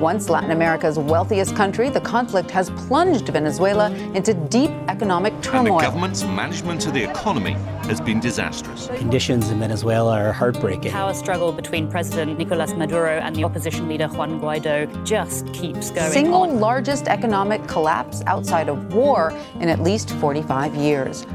Once 0.00 0.28
Latin 0.28 0.50
America's 0.50 0.98
wealthiest 0.98 1.56
country, 1.56 1.88
the 1.88 2.00
conflict 2.02 2.50
has 2.50 2.68
plunged 2.70 3.28
Venezuela 3.28 3.90
into 4.14 4.34
deep 4.34 4.70
economic 4.88 5.32
turmoil. 5.40 5.72
And 5.72 5.80
the 5.80 5.84
government's 5.84 6.22
management 6.22 6.86
of 6.86 6.92
the 6.92 7.02
economy 7.02 7.52
has 7.84 7.98
been 7.98 8.20
disastrous. 8.20 8.88
Conditions 8.88 9.48
in 9.48 9.58
Venezuela 9.58 10.20
are 10.20 10.32
heartbreaking. 10.32 10.92
Power 10.92 11.14
struggle 11.14 11.50
between 11.50 11.90
President 11.90 12.36
Nicolas 12.36 12.74
Maduro 12.74 13.18
and 13.20 13.34
the 13.34 13.44
opposition 13.44 13.88
leader 13.88 14.08
Juan 14.08 14.38
Guaido 14.38 14.86
just 15.06 15.50
keeps 15.54 15.90
going 15.90 16.12
Single 16.12 16.42
on. 16.42 16.60
largest 16.60 17.08
economic 17.08 17.66
collapse 17.66 18.22
outside 18.26 18.68
of 18.68 18.92
war 18.92 19.32
in 19.60 19.70
at 19.70 19.80
least 19.80 20.10
45 20.10 20.74
years. 20.74 21.26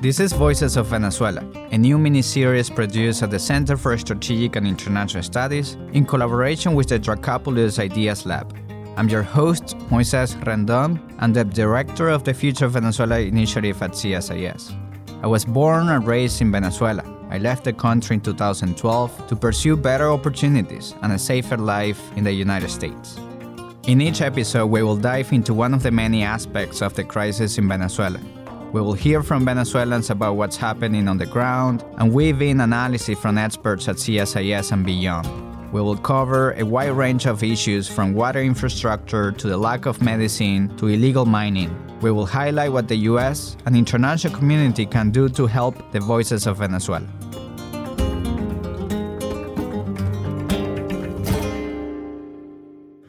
This 0.00 0.18
is 0.18 0.32
Voices 0.32 0.78
of 0.78 0.86
Venezuela, 0.86 1.44
a 1.72 1.76
new 1.76 1.98
mini-series 1.98 2.70
produced 2.70 3.22
at 3.22 3.30
the 3.30 3.38
Center 3.38 3.76
for 3.76 3.98
Strategic 3.98 4.56
and 4.56 4.66
International 4.66 5.22
Studies 5.22 5.76
in 5.92 6.06
collaboration 6.06 6.74
with 6.74 6.88
the 6.88 6.98
Dracopoulos 6.98 7.78
Ideas 7.78 8.24
Lab. 8.24 8.56
I'm 8.96 9.10
your 9.10 9.22
host, 9.22 9.76
Moises 9.90 10.42
Rendon, 10.44 10.98
and 11.18 11.36
the 11.36 11.44
director 11.44 12.08
of 12.08 12.24
the 12.24 12.32
Future 12.32 12.66
Venezuela 12.68 13.20
initiative 13.20 13.82
at 13.82 13.90
CSIS. 13.90 14.72
I 15.22 15.26
was 15.26 15.44
born 15.44 15.90
and 15.90 16.06
raised 16.06 16.40
in 16.40 16.50
Venezuela. 16.50 17.04
I 17.28 17.36
left 17.36 17.64
the 17.64 17.72
country 17.74 18.14
in 18.14 18.22
2012 18.22 19.26
to 19.26 19.36
pursue 19.36 19.76
better 19.76 20.10
opportunities 20.10 20.94
and 21.02 21.12
a 21.12 21.18
safer 21.18 21.58
life 21.58 22.00
in 22.16 22.24
the 22.24 22.32
United 22.32 22.70
States. 22.70 23.18
In 23.86 24.00
each 24.00 24.22
episode, 24.22 24.68
we 24.68 24.82
will 24.82 24.96
dive 24.96 25.30
into 25.34 25.52
one 25.52 25.74
of 25.74 25.82
the 25.82 25.90
many 25.90 26.22
aspects 26.22 26.80
of 26.80 26.94
the 26.94 27.04
crisis 27.04 27.58
in 27.58 27.68
Venezuela 27.68 28.18
we 28.72 28.80
will 28.80 28.92
hear 28.92 29.20
from 29.20 29.44
Venezuelans 29.44 30.10
about 30.10 30.36
what's 30.36 30.56
happening 30.56 31.08
on 31.08 31.18
the 31.18 31.26
ground 31.26 31.84
and 31.98 32.12
weave 32.12 32.40
in 32.40 32.60
analysis 32.60 33.18
from 33.18 33.36
experts 33.36 33.88
at 33.88 33.96
CSIS 33.96 34.70
and 34.70 34.86
beyond. 34.86 35.26
We 35.72 35.80
will 35.80 35.96
cover 35.96 36.52
a 36.52 36.62
wide 36.64 36.92
range 36.92 37.26
of 37.26 37.42
issues 37.42 37.88
from 37.88 38.14
water 38.14 38.40
infrastructure 38.40 39.32
to 39.32 39.48
the 39.48 39.56
lack 39.56 39.86
of 39.86 40.00
medicine 40.02 40.76
to 40.76 40.86
illegal 40.86 41.26
mining. 41.26 41.74
We 42.00 42.12
will 42.12 42.26
highlight 42.26 42.72
what 42.72 42.86
the 42.86 42.96
US 43.10 43.56
and 43.66 43.76
international 43.76 44.34
community 44.34 44.86
can 44.86 45.10
do 45.10 45.28
to 45.30 45.46
help 45.46 45.90
the 45.90 46.00
voices 46.00 46.46
of 46.46 46.58
Venezuela. 46.58 47.08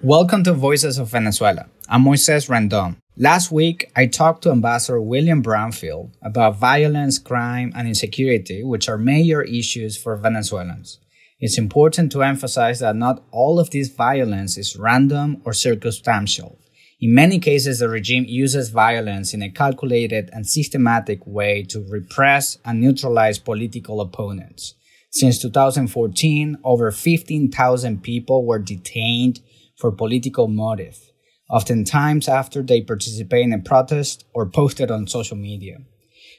Welcome 0.02 0.44
to 0.46 0.54
Voices 0.54 0.98
of 0.98 1.10
Venezuela. 1.10 1.68
I'm 1.88 2.04
Moises 2.04 2.50
Rendon. 2.50 3.01
Last 3.18 3.52
week, 3.52 3.92
I 3.94 4.06
talked 4.06 4.44
to 4.44 4.52
Ambassador 4.52 5.02
William 5.02 5.44
Brownfield 5.44 6.12
about 6.22 6.58
violence, 6.58 7.20
crime, 7.20 7.74
and 7.76 7.86
insecurity, 7.86 8.64
which 8.64 8.88
are 8.88 8.98
major 8.98 9.42
issues 9.42 9.98
for 9.98 10.16
Venezuelans. 10.16 10.98
It's 11.38 11.58
important 11.58 12.14
to 12.14 12.24
emphasize 12.24 12.80
that 12.80 12.96
not 12.96 13.22
all 13.32 13.60
of 13.60 13.70
this 13.70 13.90
violence 13.90 14.58
is 14.58 14.78
random 14.78 15.42
or 15.44 15.52
circumstantial. 15.52 16.58
In 17.02 17.14
many 17.14 17.38
cases, 17.40 17.80
the 17.80 17.90
regime 17.90 18.24
uses 18.30 18.70
violence 18.70 19.34
in 19.34 19.42
a 19.42 19.52
calculated 19.52 20.30
and 20.32 20.48
systematic 20.48 21.20
way 21.28 21.64
to 21.64 21.86
repress 21.90 22.60
and 22.64 22.80
neutralize 22.80 23.40
political 23.40 24.00
opponents. 24.00 24.76
Since 25.10 25.40
2014, 25.40 26.60
over 26.64 26.92
15,000 26.92 28.04
people 28.04 28.46
were 28.46 28.60
detained 28.60 29.42
for 29.76 29.92
political 29.92 30.48
motive 30.48 31.11
oftentimes 31.52 32.28
after 32.30 32.64
they 32.64 32.82
participate 32.82 33.44
in 33.44 33.54
a 33.54 33.60
protest 33.60 34.26
or 34.34 34.46
posted 34.46 34.90
on 34.90 35.08
social 35.08 35.38
media. 35.38 35.78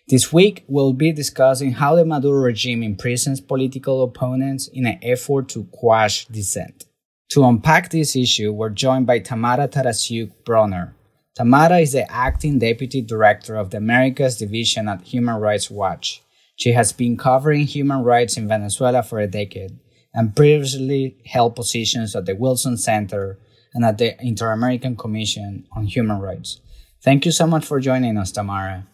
This 0.09 0.33
week, 0.33 0.65
we'll 0.67 0.95
be 0.95 1.13
discussing 1.13 1.73
how 1.73 1.95
the 1.95 2.05
Maduro 2.05 2.41
regime 2.41 2.83
imprisons 2.83 3.41
political 3.41 4.03
opponents 4.03 4.69
in 4.69 4.87
an 4.87 4.99
effort 5.03 5.49
to 5.51 5.65
quash 5.65 6.27
dissent. 6.27 6.87
To 7.31 7.45
unpack 7.45 7.91
this 7.91 8.17
issue, 8.17 8.53
we're 8.53 8.71
joined 8.71 9.07
by 9.07 9.21
Tamara 9.21 9.69
Taraciuk 9.69 10.33
Broner. 10.45 10.95
Tamara 11.35 11.79
is 11.79 11.93
the 11.93 12.11
acting 12.13 12.59
deputy 12.59 13.01
director 13.01 13.57
of 13.57 13.71
the 13.71 13.79
Americas 13.79 14.37
Division 14.37 14.89
at 14.89 15.03
Human 15.03 15.37
Rights 15.37 15.71
Watch. 15.71 16.23
She 16.57 16.73
has 16.73 16.93
been 16.93 17.17
covering 17.17 17.67
human 17.67 18.03
rights 18.03 18.37
in 18.37 18.49
Venezuela 18.49 19.03
for 19.03 19.19
a 19.19 19.27
decade 19.27 19.79
and 20.13 20.37
previously 20.37 21.17
held 21.25 21.57
positions 21.57 22.15
at 22.15 22.27
the 22.27 22.35
Wilson 22.35 22.77
Center 22.77 23.39
and 23.75 23.85
at 23.85 23.99
the 23.99 24.21
Inter 24.25 24.53
American 24.53 24.97
Commission 24.97 25.67
on 25.73 25.87
Human 25.87 26.19
Rights. 26.19 26.61
Thank 27.03 27.27
you 27.27 27.33
so 27.33 27.47
much 27.47 27.65
for 27.65 27.81
joining 27.81 28.17
us, 28.17 28.33
Tamara. 28.33 28.87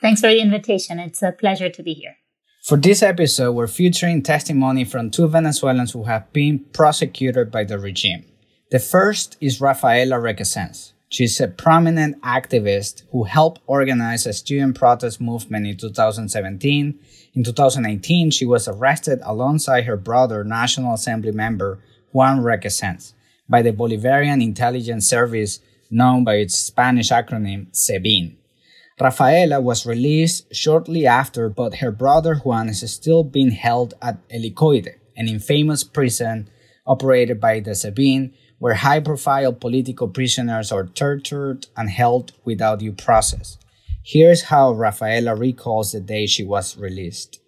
Thanks 0.00 0.20
for 0.20 0.28
the 0.28 0.40
invitation. 0.40 0.98
It's 0.98 1.22
a 1.22 1.32
pleasure 1.32 1.70
to 1.70 1.82
be 1.82 1.94
here. 1.94 2.16
For 2.62 2.76
this 2.76 3.02
episode, 3.02 3.52
we're 3.52 3.66
featuring 3.66 4.22
testimony 4.22 4.84
from 4.84 5.10
two 5.10 5.28
Venezuelans 5.28 5.92
who 5.92 6.04
have 6.04 6.32
been 6.32 6.60
prosecuted 6.72 7.50
by 7.50 7.64
the 7.64 7.78
regime. 7.78 8.24
The 8.70 8.80
first 8.80 9.36
is 9.40 9.60
Rafaela 9.60 10.16
Requesens. 10.16 10.92
She's 11.08 11.40
a 11.40 11.46
prominent 11.46 12.20
activist 12.22 13.04
who 13.12 13.24
helped 13.24 13.60
organize 13.66 14.26
a 14.26 14.32
student 14.32 14.76
protest 14.76 15.20
movement 15.20 15.66
in 15.66 15.76
2017. 15.76 16.98
In 17.34 17.44
2018, 17.44 18.32
she 18.32 18.44
was 18.44 18.66
arrested 18.66 19.20
alongside 19.22 19.84
her 19.84 19.96
brother, 19.96 20.42
National 20.42 20.94
Assembly 20.94 21.30
member 21.30 21.78
Juan 22.12 22.40
Requesens 22.40 23.12
by 23.48 23.62
the 23.62 23.72
Bolivarian 23.72 24.42
Intelligence 24.42 25.08
Service 25.08 25.60
known 25.90 26.24
by 26.24 26.36
its 26.36 26.58
Spanish 26.58 27.10
acronym 27.10 27.68
SEBIN. 27.72 28.36
Rafaela 29.00 29.60
was 29.60 29.86
released 29.86 30.54
shortly 30.54 31.06
after, 31.06 31.48
but 31.48 31.76
her 31.76 31.90
brother 31.90 32.36
Juan 32.36 32.68
is 32.68 32.90
still 32.90 33.22
being 33.22 33.50
held 33.50 33.94
at 34.00 34.26
Helicoide, 34.28 34.94
an 35.16 35.28
infamous 35.28 35.84
prison 35.84 36.48
operated 36.86 37.40
by 37.40 37.60
the 37.60 37.72
SEBIN, 37.72 38.32
where 38.58 38.74
high 38.74 39.00
profile 39.00 39.52
political 39.52 40.08
prisoners 40.08 40.72
are 40.72 40.86
tortured 40.86 41.66
and 41.76 41.90
held 41.90 42.32
without 42.44 42.78
due 42.78 42.92
process. 42.92 43.58
Here's 44.02 44.44
how 44.44 44.72
Rafaela 44.72 45.34
recalls 45.34 45.92
the 45.92 46.00
day 46.00 46.26
she 46.26 46.44
was 46.44 46.76
released. 46.78 47.40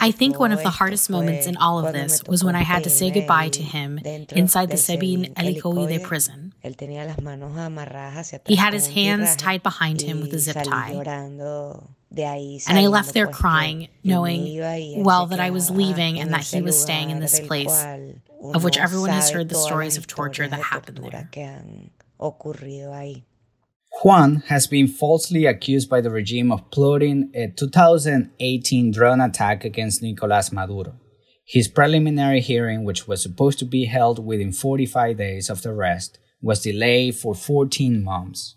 I 0.00 0.10
think 0.12 0.38
one 0.38 0.52
of 0.52 0.62
the 0.62 0.70
hardest 0.70 1.10
moments 1.10 1.46
in 1.46 1.56
all 1.56 1.84
of 1.84 1.92
this 1.92 2.22
was 2.24 2.44
when 2.44 2.54
I 2.54 2.62
had 2.62 2.84
to 2.84 2.90
say 2.90 3.10
goodbye 3.10 3.48
to 3.50 3.62
him 3.62 3.98
inside 4.36 4.70
the 4.70 4.76
Sebin 4.76 5.34
Helicoide 5.34 6.02
prison. 6.04 6.52
He 8.46 8.56
had 8.56 8.72
his 8.72 8.86
hands 8.88 9.34
tied 9.36 9.62
behind 9.62 10.00
him 10.02 10.20
with 10.20 10.32
a 10.34 10.38
zip 10.38 10.54
tie. 10.64 10.92
And 12.68 12.78
I 12.78 12.86
left 12.88 13.14
there 13.14 13.26
crying, 13.28 13.88
knowing, 14.04 14.44
well, 15.04 15.26
that 15.26 15.40
I 15.40 15.50
was 15.50 15.70
leaving 15.70 16.18
and 16.20 16.32
that 16.32 16.44
he 16.44 16.62
was 16.62 16.80
staying 16.80 17.10
in 17.10 17.20
this 17.20 17.40
place, 17.40 17.84
of 18.54 18.62
which 18.64 18.78
everyone 18.78 19.10
has 19.10 19.30
heard 19.30 19.48
the 19.48 19.54
stories 19.56 19.96
of 19.96 20.06
torture 20.06 20.46
that 20.48 20.60
happened 20.62 20.98
there. 20.98 21.28
Juan 23.92 24.36
has 24.46 24.66
been 24.66 24.88
falsely 24.88 25.44
accused 25.44 25.90
by 25.90 26.00
the 26.00 26.10
regime 26.10 26.50
of 26.50 26.70
plotting 26.70 27.30
a 27.34 27.48
2018 27.48 28.92
drone 28.92 29.20
attack 29.20 29.64
against 29.64 30.02
Nicolas 30.02 30.52
Maduro. 30.52 30.94
His 31.44 31.68
preliminary 31.68 32.40
hearing, 32.40 32.84
which 32.84 33.06
was 33.06 33.22
supposed 33.22 33.58
to 33.58 33.66
be 33.66 33.86
held 33.86 34.24
within 34.24 34.52
45 34.52 35.18
days 35.18 35.50
of 35.50 35.60
the 35.62 35.70
arrest, 35.70 36.18
was 36.40 36.62
delayed 36.62 37.16
for 37.16 37.34
14 37.34 38.02
months. 38.02 38.56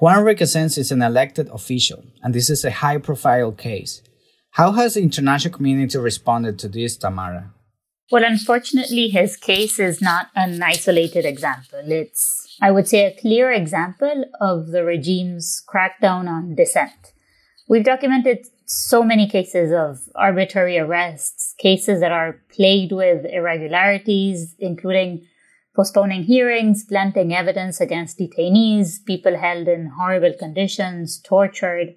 Juan 0.00 0.24
Requesens 0.24 0.78
is 0.78 0.92
an 0.92 1.02
elected 1.02 1.48
official, 1.48 2.04
and 2.22 2.32
this 2.32 2.48
is 2.48 2.64
a 2.64 2.70
high 2.70 2.98
profile 2.98 3.50
case. 3.50 4.02
How 4.52 4.72
has 4.72 4.94
the 4.94 5.02
international 5.02 5.54
community 5.54 5.98
responded 5.98 6.56
to 6.60 6.68
this, 6.68 6.96
Tamara? 6.96 7.52
Well, 8.10 8.24
unfortunately, 8.24 9.08
his 9.08 9.36
case 9.36 9.78
is 9.78 10.00
not 10.00 10.28
an 10.34 10.62
isolated 10.62 11.26
example. 11.26 11.80
It's 11.84 12.48
I 12.60 12.70
would 12.70 12.88
say, 12.88 13.04
a 13.04 13.20
clear 13.20 13.52
example 13.52 14.24
of 14.40 14.68
the 14.68 14.84
regime's 14.84 15.62
crackdown 15.68 16.28
on 16.28 16.54
dissent. 16.54 17.12
We've 17.68 17.84
documented 17.84 18.46
so 18.64 19.04
many 19.04 19.28
cases 19.28 19.72
of 19.72 20.00
arbitrary 20.14 20.78
arrests, 20.78 21.54
cases 21.58 22.00
that 22.00 22.10
are 22.10 22.40
plagued 22.50 22.92
with 22.92 23.24
irregularities, 23.26 24.56
including 24.58 25.26
postponing 25.76 26.24
hearings, 26.24 26.84
planting 26.84 27.32
evidence 27.32 27.80
against 27.80 28.18
detainees, 28.18 29.04
people 29.04 29.38
held 29.38 29.68
in 29.68 29.92
horrible 29.96 30.32
conditions, 30.36 31.20
tortured. 31.20 31.94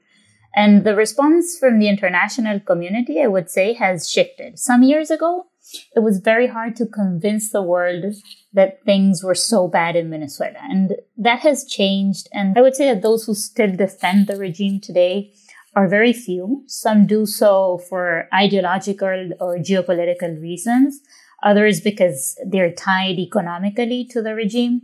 And 0.56 0.84
the 0.84 0.96
response 0.96 1.58
from 1.58 1.80
the 1.80 1.90
international 1.90 2.60
community, 2.60 3.22
I 3.22 3.28
would 3.28 3.50
say, 3.50 3.74
has 3.74 4.10
shifted. 4.10 4.60
Some 4.60 4.84
years 4.84 5.10
ago, 5.10 5.48
it 5.96 6.02
was 6.02 6.20
very 6.20 6.48
hard 6.48 6.76
to 6.78 6.86
convince 6.86 7.52
the 7.52 7.62
world 7.62 8.16
that 8.54 8.84
things 8.84 9.24
were 9.24 9.36
so 9.36 9.68
bad 9.68 9.96
in 9.96 10.10
Venezuela. 10.10 10.60
And 10.62 10.96
that 11.18 11.40
has 11.40 11.66
changed. 11.66 12.28
And 12.34 12.58
I 12.58 12.62
would 12.62 12.76
say 12.76 12.94
that 12.94 13.02
those 13.02 13.26
who 13.26 13.34
still 13.34 13.76
defend 13.76 14.28
the 14.28 14.38
regime 14.38 14.80
today 14.80 15.34
are 15.76 15.88
very 15.88 16.14
few. 16.14 16.64
Some 16.68 17.06
do 17.08 17.26
so 17.26 17.80
for 17.90 18.28
ideological 18.34 19.32
or 19.40 19.58
geopolitical 19.58 20.42
reasons. 20.42 21.00
Others 21.44 21.82
because 21.82 22.38
they're 22.46 22.74
tied 22.74 23.18
economically 23.18 24.06
to 24.12 24.22
the 24.22 24.36
regime. 24.36 24.82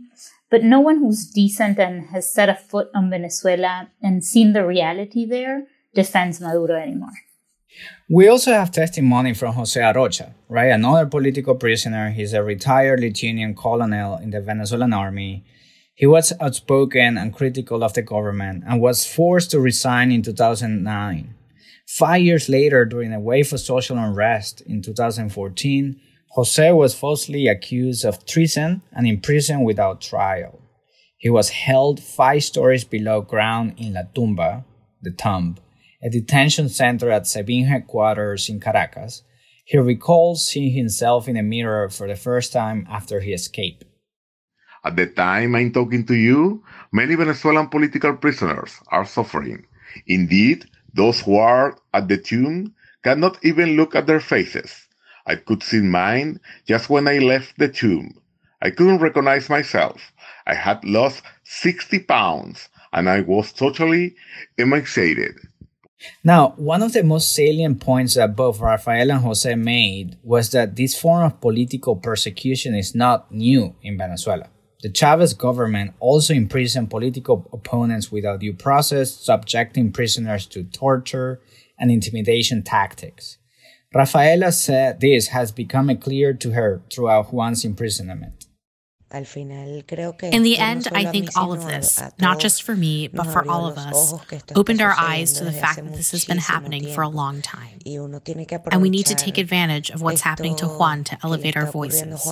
But 0.50 0.64
no 0.64 0.80
one 0.80 0.98
who's 0.98 1.26
decent 1.26 1.78
and 1.78 2.06
has 2.06 2.32
set 2.32 2.48
a 2.48 2.54
foot 2.54 2.88
on 2.94 3.10
Venezuela 3.10 3.90
and 4.02 4.24
seen 4.24 4.54
the 4.54 4.66
reality 4.66 5.26
there 5.26 5.66
defends 5.94 6.40
Maduro 6.40 6.74
anymore. 6.74 7.12
We 8.08 8.26
also 8.28 8.52
have 8.52 8.72
testimony 8.72 9.34
from 9.34 9.54
Jose 9.54 9.78
Arocha, 9.78 10.32
right? 10.48 10.70
Another 10.70 11.06
political 11.06 11.54
prisoner. 11.54 12.10
He's 12.10 12.32
a 12.32 12.42
retired 12.42 13.00
lieutenant 13.00 13.56
colonel 13.56 14.16
in 14.16 14.30
the 14.30 14.40
Venezuelan 14.40 14.92
army. 14.92 15.44
He 15.94 16.06
was 16.06 16.32
outspoken 16.40 17.18
and 17.18 17.34
critical 17.34 17.82
of 17.82 17.92
the 17.92 18.02
government 18.02 18.64
and 18.66 18.80
was 18.80 19.04
forced 19.04 19.50
to 19.50 19.60
resign 19.60 20.10
in 20.12 20.22
2009. 20.22 21.34
Five 21.86 22.22
years 22.22 22.48
later, 22.48 22.84
during 22.84 23.12
a 23.12 23.20
wave 23.20 23.52
of 23.52 23.60
social 23.60 23.98
unrest 23.98 24.60
in 24.62 24.80
2014, 24.82 26.00
Jose 26.32 26.72
was 26.72 26.94
falsely 26.94 27.48
accused 27.48 28.04
of 28.04 28.24
treason 28.26 28.82
and 28.92 29.06
imprisoned 29.06 29.64
without 29.64 30.00
trial. 30.00 30.60
He 31.16 31.30
was 31.30 31.48
held 31.50 32.00
five 32.00 32.44
stories 32.44 32.84
below 32.84 33.22
ground 33.22 33.74
in 33.76 33.94
La 33.94 34.02
Tumba, 34.14 34.64
the 35.02 35.10
tomb, 35.10 35.56
a 36.02 36.08
detention 36.08 36.68
center 36.68 37.10
at 37.10 37.26
SEBIN 37.26 37.66
headquarters 37.66 38.48
in 38.48 38.60
Caracas. 38.60 39.22
He 39.64 39.78
recalls 39.78 40.46
seeing 40.46 40.72
himself 40.72 41.28
in 41.28 41.36
a 41.36 41.42
mirror 41.42 41.88
for 41.88 42.06
the 42.06 42.16
first 42.16 42.52
time 42.52 42.86
after 42.88 43.20
he 43.20 43.32
escaped. 43.32 43.84
At 44.84 44.96
the 44.96 45.06
time 45.06 45.56
I'm 45.56 45.72
talking 45.72 46.06
to 46.06 46.14
you, 46.14 46.62
many 46.92 47.16
Venezuelan 47.16 47.68
political 47.68 48.16
prisoners 48.16 48.80
are 48.88 49.04
suffering. 49.04 49.66
Indeed, 50.06 50.66
those 50.94 51.20
who 51.20 51.36
are 51.36 51.76
at 51.92 52.08
the 52.08 52.16
tomb 52.16 52.74
cannot 53.02 53.44
even 53.44 53.76
look 53.76 53.94
at 53.94 54.06
their 54.06 54.20
faces. 54.20 54.86
I 55.26 55.34
could 55.36 55.62
see 55.62 55.80
mine 55.80 56.40
just 56.66 56.88
when 56.88 57.08
I 57.08 57.18
left 57.18 57.58
the 57.58 57.68
tomb. 57.68 58.14
I 58.62 58.70
couldn't 58.70 58.98
recognize 58.98 59.50
myself. 59.50 60.12
I 60.46 60.54
had 60.54 60.84
lost 60.84 61.22
60 61.44 61.98
pounds 62.00 62.68
and 62.92 63.08
I 63.10 63.20
was 63.20 63.52
totally 63.52 64.16
emaciated. 64.56 65.36
Now, 66.22 66.50
one 66.56 66.82
of 66.82 66.92
the 66.92 67.02
most 67.02 67.34
salient 67.34 67.80
points 67.80 68.14
that 68.14 68.36
both 68.36 68.60
Rafael 68.60 69.10
and 69.10 69.20
Jose 69.20 69.54
made 69.54 70.16
was 70.22 70.50
that 70.50 70.76
this 70.76 70.98
form 70.98 71.24
of 71.24 71.40
political 71.40 71.96
persecution 71.96 72.74
is 72.74 72.94
not 72.94 73.32
new 73.32 73.74
in 73.82 73.98
Venezuela. 73.98 74.48
The 74.80 74.90
Chavez 74.90 75.34
government 75.34 75.94
also 75.98 76.34
imprisoned 76.34 76.90
political 76.90 77.48
opponents 77.52 78.12
without 78.12 78.40
due 78.40 78.54
process, 78.54 79.12
subjecting 79.12 79.90
prisoners 79.90 80.46
to 80.46 80.62
torture 80.62 81.40
and 81.78 81.90
intimidation 81.90 82.62
tactics. 82.62 83.38
Rafaela 83.92 84.52
said 84.52 85.00
this 85.00 85.28
has 85.28 85.50
become 85.50 85.96
clear 85.96 86.32
to 86.34 86.52
her 86.52 86.82
throughout 86.92 87.32
Juan's 87.32 87.64
imprisonment. 87.64 88.37
In 89.10 90.42
the 90.42 90.58
end, 90.58 90.88
I 90.92 91.06
think 91.06 91.30
all 91.36 91.52
of 91.52 91.64
this, 91.64 92.02
not 92.20 92.38
just 92.38 92.62
for 92.62 92.76
me, 92.76 93.08
but 93.08 93.24
for 93.24 93.48
all 93.48 93.66
of 93.66 93.78
us, 93.78 94.14
opened 94.54 94.82
our 94.82 94.94
eyes 94.98 95.32
to 95.34 95.44
the 95.44 95.52
fact 95.52 95.76
that 95.82 95.94
this 95.94 96.10
has 96.10 96.26
been 96.26 96.38
happening 96.38 96.92
for 96.94 97.02
a 97.02 97.08
long 97.08 97.40
time. 97.40 97.78
And 97.86 98.82
we 98.82 98.90
need 98.90 99.06
to 99.06 99.14
take 99.14 99.38
advantage 99.38 99.90
of 99.90 100.02
what's 100.02 100.20
happening 100.20 100.56
to 100.56 100.66
Juan 100.66 101.04
to 101.04 101.18
elevate 101.24 101.56
our 101.56 101.66
voices, 101.66 102.26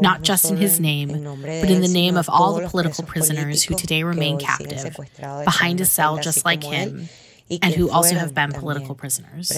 not 0.00 0.22
just 0.22 0.50
in 0.50 0.56
his 0.56 0.80
name, 0.80 1.08
but 1.08 1.70
in 1.70 1.82
the 1.82 1.92
name 1.92 2.16
of 2.16 2.28
all 2.30 2.54
the 2.54 2.68
political 2.68 3.04
prisoners 3.04 3.62
who 3.62 3.74
today 3.74 4.02
remain 4.02 4.38
captive, 4.38 4.96
behind 5.44 5.80
a 5.80 5.84
cell 5.84 6.16
just 6.18 6.44
like 6.44 6.64
him, 6.64 7.08
and 7.60 7.74
who 7.74 7.90
also 7.90 8.14
have 8.14 8.34
been 8.34 8.52
political 8.52 8.94
prisoners. 8.94 9.52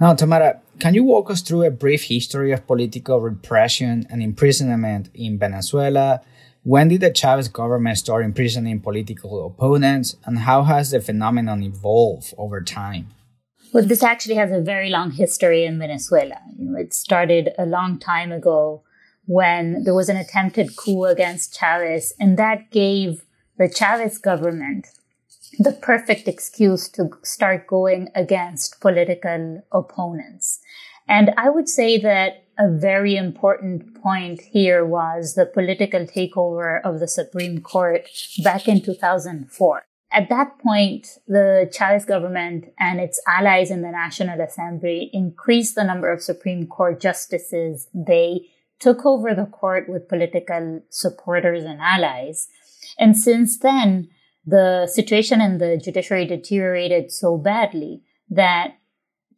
Now, 0.00 0.14
Tamara, 0.14 0.60
can 0.78 0.94
you 0.94 1.04
walk 1.04 1.30
us 1.30 1.42
through 1.42 1.64
a 1.64 1.70
brief 1.70 2.04
history 2.04 2.52
of 2.52 2.66
political 2.66 3.20
repression 3.20 4.06
and 4.10 4.22
imprisonment 4.22 5.10
in 5.14 5.38
Venezuela? 5.38 6.20
When 6.62 6.88
did 6.88 7.00
the 7.00 7.12
Chavez 7.12 7.48
government 7.48 7.98
start 7.98 8.24
imprisoning 8.24 8.80
political 8.80 9.46
opponents, 9.46 10.16
and 10.24 10.40
how 10.40 10.64
has 10.64 10.90
the 10.90 11.00
phenomenon 11.00 11.62
evolved 11.62 12.34
over 12.36 12.60
time? 12.60 13.08
Well, 13.72 13.84
this 13.84 14.02
actually 14.02 14.36
has 14.36 14.50
a 14.50 14.60
very 14.60 14.88
long 14.88 15.10
history 15.10 15.64
in 15.64 15.78
Venezuela. 15.78 16.40
It 16.76 16.94
started 16.94 17.50
a 17.58 17.66
long 17.66 17.98
time 17.98 18.32
ago 18.32 18.82
when 19.26 19.84
there 19.84 19.94
was 19.94 20.08
an 20.08 20.16
attempted 20.16 20.74
coup 20.76 21.04
against 21.04 21.58
Chavez, 21.58 22.14
and 22.18 22.38
that 22.38 22.70
gave 22.70 23.24
the 23.58 23.68
Chavez 23.68 24.18
government 24.18 24.88
the 25.58 25.72
perfect 25.72 26.28
excuse 26.28 26.88
to 26.90 27.10
start 27.22 27.66
going 27.66 28.08
against 28.14 28.80
political 28.80 29.62
opponents. 29.72 30.60
And 31.08 31.32
I 31.36 31.50
would 31.50 31.68
say 31.68 31.98
that 31.98 32.44
a 32.58 32.70
very 32.70 33.16
important 33.16 34.00
point 34.02 34.40
here 34.40 34.84
was 34.84 35.34
the 35.34 35.46
political 35.46 36.00
takeover 36.00 36.80
of 36.82 37.00
the 37.00 37.08
Supreme 37.08 37.60
Court 37.60 38.08
back 38.42 38.68
in 38.68 38.82
2004. 38.82 39.84
At 40.10 40.28
that 40.30 40.58
point, 40.58 41.18
the 41.26 41.70
Chavez 41.72 42.04
government 42.04 42.72
and 42.78 42.98
its 42.98 43.20
allies 43.26 43.70
in 43.70 43.82
the 43.82 43.90
National 43.90 44.40
Assembly 44.40 45.10
increased 45.12 45.74
the 45.74 45.84
number 45.84 46.10
of 46.10 46.22
Supreme 46.22 46.66
Court 46.66 47.00
justices. 47.00 47.88
They 47.92 48.48
took 48.78 49.04
over 49.04 49.34
the 49.34 49.46
court 49.46 49.88
with 49.88 50.08
political 50.08 50.82
supporters 50.88 51.64
and 51.64 51.80
allies. 51.80 52.48
And 52.98 53.16
since 53.16 53.58
then, 53.58 54.08
the 54.48 54.86
situation 54.86 55.40
in 55.40 55.58
the 55.58 55.76
judiciary 55.76 56.24
deteriorated 56.24 57.12
so 57.12 57.36
badly 57.36 58.02
that 58.30 58.78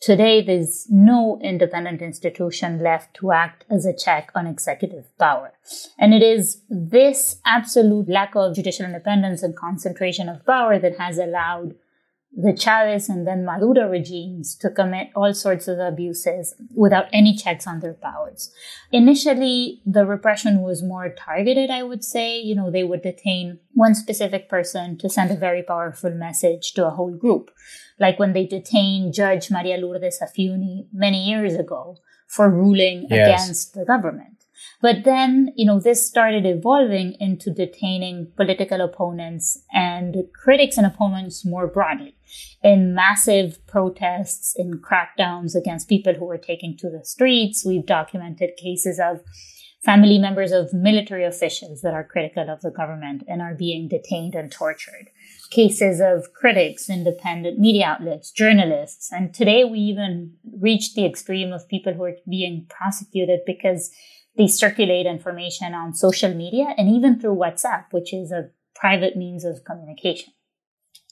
today 0.01 0.41
there's 0.41 0.87
no 0.89 1.39
independent 1.43 2.01
institution 2.01 2.81
left 2.81 3.13
to 3.15 3.33
act 3.33 3.65
as 3.69 3.85
a 3.85 3.97
check 3.97 4.31
on 4.37 4.47
executive 4.47 5.07
power. 5.19 5.53
And 5.99 6.15
it 6.15 6.23
is 6.23 6.63
this 6.71 7.41
absolute 7.45 8.09
lack 8.09 8.37
of 8.37 8.55
judicial 8.55 8.87
independence 8.87 9.43
and 9.43 9.57
concentration 9.57 10.29
of 10.29 10.47
power 10.47 10.79
that 10.79 10.99
has 10.99 11.19
allowed 11.19 11.75
the 12.33 12.57
Chavez 12.57 13.09
and 13.09 13.27
then 13.27 13.45
Maduro 13.45 13.89
regimes 13.89 14.55
to 14.57 14.71
commit 14.71 15.11
all 15.17 15.35
sorts 15.35 15.67
of 15.67 15.79
abuses 15.79 16.55
without 16.75 17.07
any 17.13 17.37
checks 17.37 17.67
on 17.67 17.81
their 17.81 17.95
powers. 17.95 18.53
Initially, 18.93 19.83
the 19.85 20.07
repression 20.07 20.63
was 20.63 20.83
more 20.83 21.09
targeted, 21.09 21.71
I 21.71 21.83
would 21.83 22.05
say. 22.05 22.39
You 22.39 22.55
know, 22.55 22.71
they 22.71 22.85
would 22.85 23.03
detain 23.03 23.59
one 23.75 23.95
specific 23.95 24.49
person 24.49 24.97
to 24.99 25.09
send 25.09 25.31
a 25.31 25.37
very 25.37 25.63
powerful 25.63 26.11
message 26.11 26.73
to 26.75 26.87
a 26.87 26.91
whole 26.91 27.15
group. 27.15 27.51
Like 27.99 28.19
when 28.19 28.33
they 28.33 28.47
detained 28.47 29.13
Judge 29.13 29.51
Maria 29.51 29.77
Lourdes 29.77 30.21
Afiuni 30.23 30.87
many 30.93 31.29
years 31.29 31.55
ago 31.55 31.99
for 32.29 32.49
ruling 32.49 33.07
yes. 33.11 33.45
against 33.45 33.75
the 33.75 33.85
government. 33.85 34.40
But 34.83 35.05
then, 35.05 35.53
you 35.57 35.67
know, 35.67 35.79
this 35.79 36.07
started 36.07 36.47
evolving 36.47 37.15
into 37.21 37.51
detaining 37.51 38.33
political 38.37 38.81
opponents 38.81 39.63
and 39.73 40.17
critics 40.35 40.79
and 40.79 40.87
opponents 40.87 41.45
more 41.45 41.67
broadly 41.67 42.17
in 42.63 42.95
massive 42.95 43.65
protests, 43.67 44.55
in 44.57 44.81
crackdowns 44.81 45.55
against 45.55 45.89
people 45.89 46.15
who 46.15 46.25
were 46.25 46.39
taken 46.39 46.77
to 46.79 46.89
the 46.89 47.05
streets. 47.05 47.65
We've 47.65 47.85
documented 47.85 48.57
cases 48.57 48.99
of 48.99 49.21
family 49.85 50.19
members 50.19 50.53
of 50.53 50.73
military 50.73 51.25
officials 51.25 51.81
that 51.83 51.95
are 51.95 52.05
critical 52.05 52.49
of 52.49 52.61
the 52.61 52.71
government 52.71 53.25
and 53.29 53.41
are 53.41 53.55
being 53.55 53.89
detained 53.89 54.35
and 54.35 54.51
tortured. 54.51 55.11
Cases 55.51 56.01
of 56.01 56.33
critics, 56.33 56.89
independent 56.89 57.59
media 57.59 57.87
outlets, 57.87 58.31
journalists. 58.31 59.11
And 59.13 59.35
today 59.35 59.65
we 59.65 59.79
even 59.81 60.35
reached 60.59 60.95
the 60.95 61.05
extreme 61.05 61.53
of 61.53 61.69
people 61.69 61.93
who 61.93 62.05
are 62.05 62.17
being 62.29 62.67
prosecuted 62.69 63.41
because 63.45 63.91
they 64.37 64.47
circulate 64.47 65.07
information 65.07 65.75
on 65.75 65.95
social 65.95 66.33
media 66.33 66.75
and 66.79 66.89
even 66.89 67.19
through 67.19 67.35
WhatsApp, 67.35 67.87
which 67.91 68.15
is 68.15 68.31
a 68.31 68.51
private 68.75 69.17
means 69.17 69.45
of 69.45 69.65
communication. 69.65 70.33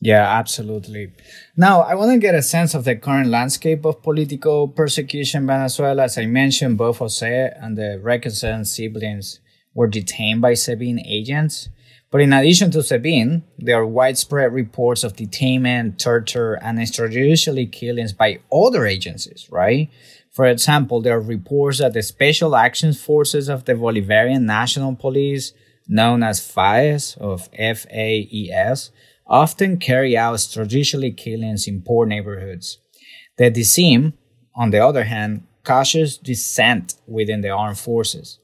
Yeah, 0.01 0.23
absolutely. 0.23 1.13
Now, 1.57 1.81
I 1.81 1.97
want 1.97 2.13
to 2.13 2.19
get 2.19 2.37
a 2.37 2.43
sense 2.43 2.75
of 2.75 2.85
the 2.85 2.95
current 2.95 3.31
landscape 3.31 3.85
of 3.85 4.03
political 4.03 4.69
persecution 4.69 5.43
in 5.43 5.47
Venezuela. 5.49 6.05
As 6.05 6.17
I 6.17 6.27
mentioned, 6.27 6.79
both 6.79 6.99
Jose 6.99 7.53
and 7.61 7.77
the 7.77 8.01
Requesens 8.03 8.67
siblings 8.67 9.41
were 9.75 9.89
detained 9.89 10.41
by 10.41 10.53
SEBIN 10.53 11.03
agents. 11.05 11.69
But 12.11 12.23
in 12.23 12.33
addition 12.33 12.71
to 12.71 12.79
SEBIN, 12.79 13.43
there 13.59 13.81
are 13.81 13.87
widespread 13.87 14.53
reports 14.53 15.05
of 15.05 15.15
detainment, 15.15 15.99
torture, 15.99 16.55
and 16.55 16.79
extrajudicially 16.79 17.71
killings 17.71 18.15
by 18.15 18.39
other 18.51 18.87
agencies, 18.87 19.47
right? 19.51 19.91
For 20.31 20.47
example, 20.47 21.03
there 21.03 21.17
are 21.17 21.21
reports 21.21 21.79
that 21.79 21.93
the 21.93 22.03
Special 22.03 22.57
Action 22.57 22.95
Forces 22.95 23.49
of 23.49 23.67
the 23.67 23.75
Bolivarian 23.75 24.43
National 24.43 24.95
Police, 24.97 25.53
known 25.87 26.23
as 26.23 26.41
FAES 26.41 27.17
of 27.21 27.49
FAES, 27.49 28.91
often 29.27 29.77
carry 29.77 30.17
out 30.17 30.37
extrajudicially 30.37 31.15
killings 31.15 31.69
in 31.69 31.83
poor 31.83 32.07
neighborhoods. 32.07 32.79
The 33.37 33.51
DSIM, 33.51 34.15
on 34.55 34.71
the 34.71 34.79
other 34.79 35.05
hand, 35.05 35.47
cautious 35.63 36.17
dissent 36.17 36.95
within 37.07 37.43
the 37.43 37.51
armed 37.51 37.79
forces. 37.79 38.39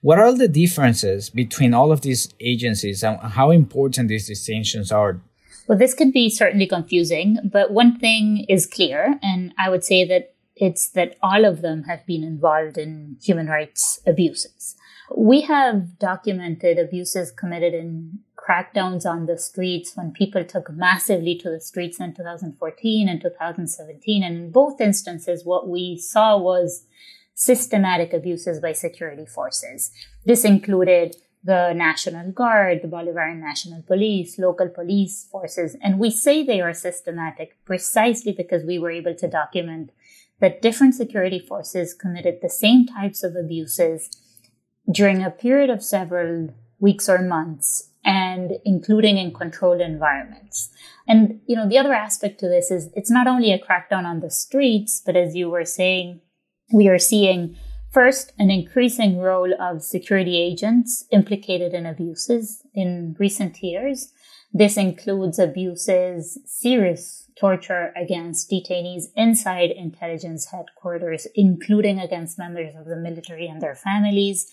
What 0.00 0.18
are 0.18 0.32
the 0.32 0.48
differences 0.48 1.28
between 1.28 1.74
all 1.74 1.90
of 1.90 2.02
these 2.02 2.32
agencies 2.40 3.02
and 3.02 3.18
how 3.18 3.50
important 3.50 4.08
these 4.08 4.28
distinctions 4.28 4.92
are? 4.92 5.20
Well, 5.66 5.76
this 5.76 5.92
can 5.92 6.12
be 6.12 6.30
certainly 6.30 6.66
confusing, 6.66 7.38
but 7.44 7.72
one 7.72 7.98
thing 7.98 8.46
is 8.48 8.66
clear, 8.66 9.18
and 9.22 9.52
I 9.58 9.68
would 9.68 9.84
say 9.84 10.06
that 10.06 10.34
it's 10.56 10.88
that 10.90 11.16
all 11.22 11.44
of 11.44 11.62
them 11.62 11.84
have 11.84 12.06
been 12.06 12.24
involved 12.24 12.78
in 12.78 13.16
human 13.22 13.48
rights 13.48 14.00
abuses. 14.06 14.76
We 15.14 15.42
have 15.42 15.98
documented 15.98 16.78
abuses 16.78 17.30
committed 17.30 17.74
in 17.74 18.20
crackdowns 18.36 19.04
on 19.04 19.26
the 19.26 19.36
streets, 19.36 19.94
when 19.94 20.12
people 20.12 20.44
took 20.44 20.70
massively 20.70 21.36
to 21.36 21.50
the 21.50 21.60
streets 21.60 22.00
in 22.00 22.14
2014 22.14 23.08
and 23.08 23.20
2017. 23.20 24.22
And 24.22 24.36
in 24.36 24.50
both 24.50 24.80
instances, 24.80 25.44
what 25.44 25.68
we 25.68 25.98
saw 25.98 26.38
was 26.38 26.84
systematic 27.38 28.12
abuses 28.12 28.58
by 28.58 28.72
security 28.72 29.24
forces. 29.24 29.92
This 30.26 30.44
included 30.44 31.14
the 31.44 31.72
National 31.72 32.32
Guard, 32.32 32.82
the 32.82 32.88
Bolivarian 32.88 33.38
National 33.38 33.80
Police, 33.82 34.40
local 34.40 34.68
police 34.68 35.28
forces. 35.30 35.76
And 35.80 36.00
we 36.00 36.10
say 36.10 36.42
they 36.42 36.60
are 36.60 36.74
systematic 36.74 37.56
precisely 37.64 38.32
because 38.32 38.64
we 38.64 38.80
were 38.80 38.90
able 38.90 39.14
to 39.14 39.28
document 39.28 39.92
that 40.40 40.60
different 40.60 40.96
security 40.96 41.38
forces 41.38 41.94
committed 41.94 42.40
the 42.42 42.50
same 42.50 42.86
types 42.86 43.22
of 43.22 43.36
abuses 43.36 44.10
during 44.90 45.22
a 45.22 45.30
period 45.30 45.70
of 45.70 45.80
several 45.80 46.52
weeks 46.80 47.08
or 47.08 47.22
months 47.22 47.90
and 48.04 48.54
including 48.64 49.16
in 49.16 49.32
controlled 49.32 49.80
environments. 49.80 50.70
And, 51.06 51.40
you 51.46 51.54
know, 51.54 51.68
the 51.68 51.78
other 51.78 51.94
aspect 51.94 52.40
to 52.40 52.48
this 52.48 52.72
is 52.72 52.90
it's 52.96 53.10
not 53.12 53.28
only 53.28 53.52
a 53.52 53.60
crackdown 53.60 54.04
on 54.04 54.18
the 54.18 54.30
streets, 54.30 55.00
but 55.06 55.14
as 55.14 55.36
you 55.36 55.48
were 55.48 55.64
saying, 55.64 56.20
we 56.72 56.88
are 56.88 56.98
seeing 56.98 57.56
first 57.90 58.32
an 58.38 58.50
increasing 58.50 59.18
role 59.18 59.52
of 59.60 59.82
security 59.82 60.36
agents 60.36 61.04
implicated 61.10 61.72
in 61.72 61.86
abuses 61.86 62.62
in 62.74 63.16
recent 63.18 63.62
years. 63.62 64.12
This 64.52 64.76
includes 64.76 65.38
abuses, 65.38 66.38
serious 66.44 67.28
torture 67.38 67.92
against 67.96 68.50
detainees 68.50 69.04
inside 69.14 69.70
intelligence 69.70 70.46
headquarters, 70.46 71.26
including 71.34 71.98
against 71.98 72.38
members 72.38 72.74
of 72.74 72.86
the 72.86 72.96
military 72.96 73.46
and 73.46 73.60
their 73.60 73.74
families, 73.74 74.50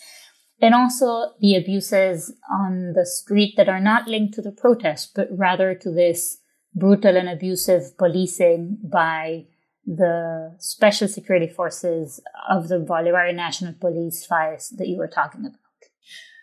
and 0.62 0.74
also 0.74 1.32
the 1.40 1.56
abuses 1.56 2.34
on 2.50 2.94
the 2.94 3.06
street 3.06 3.56
that 3.58 3.70
are 3.70 3.80
not 3.80 4.08
linked 4.08 4.34
to 4.36 4.42
the 4.42 4.52
protest, 4.52 5.12
but 5.16 5.28
rather 5.32 5.76
to 5.76 5.92
this 5.92 6.38
brutal 6.74 7.18
and 7.18 7.30
abusive 7.30 7.98
policing 7.98 8.78
by 8.84 9.46
the 9.86 10.56
special 10.60 11.08
security 11.08 11.48
forces 11.48 12.20
of 12.50 12.68
the 12.68 12.80
Bolivarian 12.80 13.36
National 13.36 13.74
Police 13.74 14.26
FAES 14.26 14.70
that 14.78 14.88
you 14.88 14.98
were 14.98 15.08
talking 15.08 15.42
about. 15.42 15.60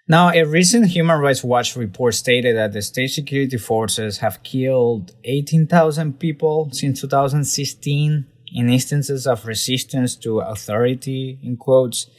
Now, 0.09 0.31
a 0.31 0.45
recent 0.45 0.89
Human 0.89 1.21
Rights 1.21 1.45
Watch 1.45 1.77
report 1.77 2.15
stated 2.15 2.57
that 2.57 2.73
the 2.73 2.83
state 2.83 3.09
security 3.09 3.57
forces 3.57 4.19
have 4.19 4.43
killed 4.43 5.13
18,000 5.25 6.19
people 6.19 6.71
since 6.73 7.01
2016 7.01 8.27
in 8.55 8.69
instances 8.69 9.27
of 9.27 9.47
resistance 9.47 10.17
to 10.17 10.41
authority, 10.41 11.39
in 11.43 11.57
quotes. 11.57 12.11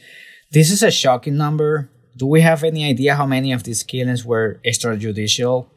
This 0.50 0.70
is 0.70 0.82
a 0.82 0.90
shocking 0.90 1.36
number. 1.36 1.90
Do 2.16 2.26
we 2.26 2.40
have 2.40 2.64
any 2.64 2.88
idea 2.88 3.16
how 3.16 3.26
many 3.26 3.52
of 3.52 3.64
these 3.64 3.82
killings 3.82 4.24
were 4.24 4.60
extrajudicial? 4.66 5.68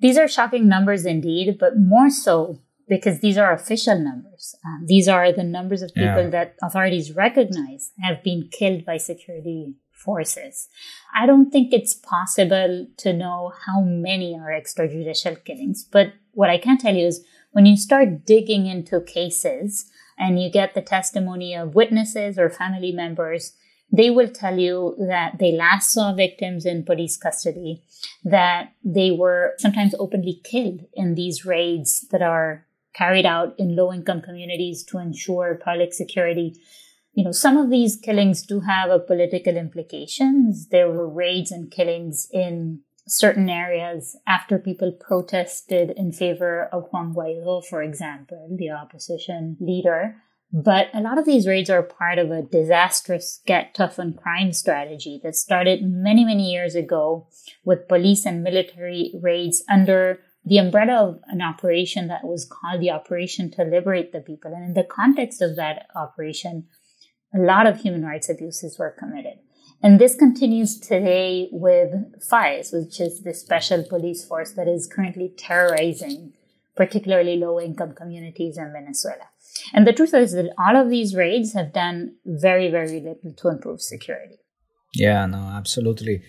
These 0.00 0.18
are 0.18 0.28
shocking 0.28 0.66
numbers 0.66 1.06
indeed, 1.06 1.56
but 1.58 1.78
more 1.78 2.10
so 2.10 2.58
because 2.88 3.20
these 3.20 3.38
are 3.38 3.52
official 3.52 3.98
numbers. 3.98 4.54
Um, 4.64 4.84
these 4.86 5.08
are 5.08 5.32
the 5.32 5.44
numbers 5.44 5.82
of 5.82 5.94
people 5.94 6.24
yeah. 6.24 6.30
that 6.30 6.56
authorities 6.62 7.12
recognize 7.12 7.92
have 8.02 8.22
been 8.22 8.48
killed 8.50 8.84
by 8.84 8.98
security 8.98 9.74
forces. 9.92 10.68
I 11.14 11.26
don't 11.26 11.50
think 11.50 11.72
it's 11.72 11.94
possible 11.94 12.86
to 12.98 13.12
know 13.12 13.52
how 13.66 13.80
many 13.80 14.38
are 14.38 14.50
extrajudicial 14.50 15.42
killings, 15.44 15.84
but 15.84 16.12
what 16.32 16.50
I 16.50 16.58
can 16.58 16.78
tell 16.78 16.94
you 16.94 17.06
is 17.06 17.24
when 17.52 17.66
you 17.66 17.76
start 17.76 18.26
digging 18.26 18.66
into 18.66 19.00
cases 19.00 19.90
and 20.18 20.42
you 20.42 20.50
get 20.50 20.74
the 20.74 20.82
testimony 20.82 21.54
of 21.54 21.74
witnesses 21.74 22.38
or 22.38 22.50
family 22.50 22.92
members, 22.92 23.54
they 23.92 24.10
will 24.10 24.28
tell 24.28 24.58
you 24.58 24.96
that 24.98 25.38
they 25.38 25.52
last 25.52 25.92
saw 25.92 26.12
victims 26.12 26.66
in 26.66 26.84
police 26.84 27.16
custody, 27.16 27.82
that 28.24 28.72
they 28.84 29.10
were 29.10 29.54
sometimes 29.58 29.94
openly 29.98 30.40
killed 30.42 30.80
in 30.94 31.14
these 31.14 31.44
raids 31.44 32.06
that 32.10 32.22
are 32.22 32.66
carried 32.94 33.26
out 33.26 33.54
in 33.58 33.76
low 33.76 33.92
income 33.92 34.22
communities 34.22 34.84
to 34.84 34.98
ensure 34.98 35.60
public 35.62 35.92
security. 35.92 36.54
You 37.12 37.24
know, 37.24 37.32
some 37.32 37.56
of 37.56 37.70
these 37.70 37.96
killings 37.96 38.42
do 38.42 38.60
have 38.60 38.90
a 38.90 38.98
political 38.98 39.56
implications. 39.56 40.68
There 40.68 40.88
were 40.88 41.08
raids 41.08 41.50
and 41.50 41.70
killings 41.70 42.28
in 42.32 42.80
certain 43.06 43.50
areas 43.50 44.16
after 44.26 44.58
people 44.58 44.92
protested 44.92 45.90
in 45.96 46.12
favor 46.12 46.68
of 46.72 46.88
Juan 46.90 47.14
Guaido, 47.14 47.64
for 47.64 47.82
example, 47.82 48.56
the 48.58 48.70
opposition 48.70 49.56
leader. 49.60 50.16
But 50.52 50.88
a 50.94 51.00
lot 51.00 51.18
of 51.18 51.24
these 51.24 51.48
raids 51.48 51.68
are 51.68 51.82
part 51.82 52.18
of 52.18 52.30
a 52.30 52.42
disastrous 52.42 53.40
get 53.44 53.74
tough 53.74 53.98
on 53.98 54.14
crime 54.14 54.52
strategy 54.52 55.20
that 55.24 55.34
started 55.34 55.82
many, 55.82 56.24
many 56.24 56.52
years 56.52 56.76
ago 56.76 57.26
with 57.64 57.88
police 57.88 58.24
and 58.24 58.42
military 58.42 59.12
raids 59.20 59.64
under 59.68 60.20
the 60.44 60.58
umbrella 60.58 61.08
of 61.08 61.20
an 61.28 61.40
operation 61.40 62.08
that 62.08 62.24
was 62.24 62.44
called 62.44 62.80
the 62.80 62.90
Operation 62.90 63.50
to 63.52 63.64
Liberate 63.64 64.12
the 64.12 64.20
People. 64.20 64.52
And 64.54 64.64
in 64.64 64.74
the 64.74 64.84
context 64.84 65.40
of 65.40 65.56
that 65.56 65.86
operation, 65.94 66.66
a 67.34 67.38
lot 67.38 67.66
of 67.66 67.80
human 67.80 68.04
rights 68.04 68.28
abuses 68.28 68.78
were 68.78 68.94
committed. 68.98 69.38
And 69.82 69.98
this 69.98 70.14
continues 70.14 70.78
today 70.78 71.48
with 71.50 71.90
FAES, 72.22 72.72
which 72.72 73.00
is 73.00 73.22
the 73.22 73.34
special 73.34 73.82
police 73.82 74.24
force 74.24 74.52
that 74.52 74.68
is 74.68 74.86
currently 74.86 75.32
terrorizing 75.36 76.32
particularly 76.76 77.36
low 77.36 77.60
income 77.60 77.92
communities 77.92 78.58
in 78.58 78.72
Venezuela. 78.72 79.28
And 79.72 79.86
the 79.86 79.92
truth 79.92 80.14
is 80.14 80.32
that 80.32 80.52
all 80.58 80.76
of 80.76 80.90
these 80.90 81.14
raids 81.14 81.52
have 81.54 81.72
done 81.72 82.16
very, 82.24 82.70
very 82.70 83.00
little 83.00 83.32
to 83.36 83.48
improve 83.48 83.80
security. 83.80 84.38
Yeah, 84.94 85.26
no, 85.26 85.38
absolutely. 85.38 86.22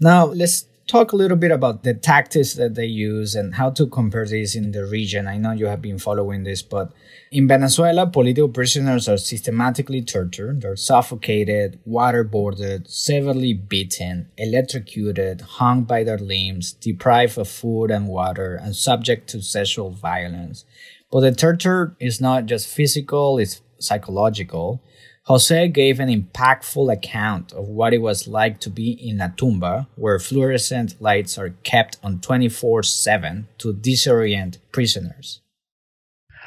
Now, 0.00 0.26
let's 0.26 0.66
talk 0.86 1.12
a 1.12 1.16
little 1.16 1.36
bit 1.36 1.50
about 1.50 1.82
the 1.82 1.94
tactics 1.94 2.54
that 2.54 2.74
they 2.74 2.86
use 2.86 3.34
and 3.34 3.54
how 3.54 3.70
to 3.70 3.86
compare 3.86 4.26
this 4.26 4.54
in 4.54 4.72
the 4.72 4.84
region. 4.84 5.26
I 5.26 5.38
know 5.38 5.52
you 5.52 5.66
have 5.66 5.80
been 5.80 5.98
following 5.98 6.44
this, 6.44 6.62
but 6.62 6.92
in 7.30 7.48
Venezuela, 7.48 8.06
political 8.06 8.48
prisoners 8.48 9.08
are 9.08 9.16
systematically 9.16 10.02
tortured, 10.02 10.60
they're 10.60 10.76
suffocated, 10.76 11.80
waterboarded, 11.88 12.88
severely 12.88 13.54
beaten, 13.54 14.28
electrocuted, 14.36 15.40
hung 15.40 15.84
by 15.84 16.04
their 16.04 16.18
limbs, 16.18 16.72
deprived 16.72 17.38
of 17.38 17.48
food 17.48 17.90
and 17.90 18.08
water, 18.08 18.54
and 18.54 18.76
subject 18.76 19.28
to 19.30 19.40
sexual 19.40 19.90
violence. 19.90 20.64
But 21.10 21.20
the 21.20 21.32
torture 21.32 21.96
is 21.98 22.20
not 22.20 22.46
just 22.46 22.68
physical, 22.68 23.38
it's 23.38 23.62
psychological. 23.78 24.82
Jose 25.26 25.68
gave 25.68 26.00
an 26.00 26.10
impactful 26.10 26.92
account 26.92 27.50
of 27.54 27.66
what 27.66 27.94
it 27.94 28.02
was 28.02 28.28
like 28.28 28.60
to 28.60 28.68
be 28.68 28.90
in 28.90 29.22
a 29.22 29.32
tumba 29.38 29.88
where 29.96 30.18
fluorescent 30.18 31.00
lights 31.00 31.38
are 31.38 31.54
kept 31.62 31.96
on 32.02 32.20
24 32.20 32.82
7 32.82 33.48
to 33.56 33.72
disorient 33.72 34.58
prisoners. 34.70 35.40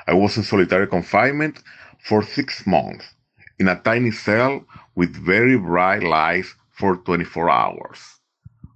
I 0.06 0.14
was 0.14 0.38
in 0.38 0.44
solitary 0.44 0.86
confinement 0.86 1.58
for 1.98 2.22
six 2.22 2.68
months 2.68 3.16
in 3.58 3.68
a 3.68 3.80
tiny 3.80 4.12
cell 4.12 4.64
with 4.94 5.26
very 5.26 5.58
bright 5.58 6.04
lights 6.04 6.54
for 6.70 6.98
24 6.98 7.50
hours, 7.50 8.00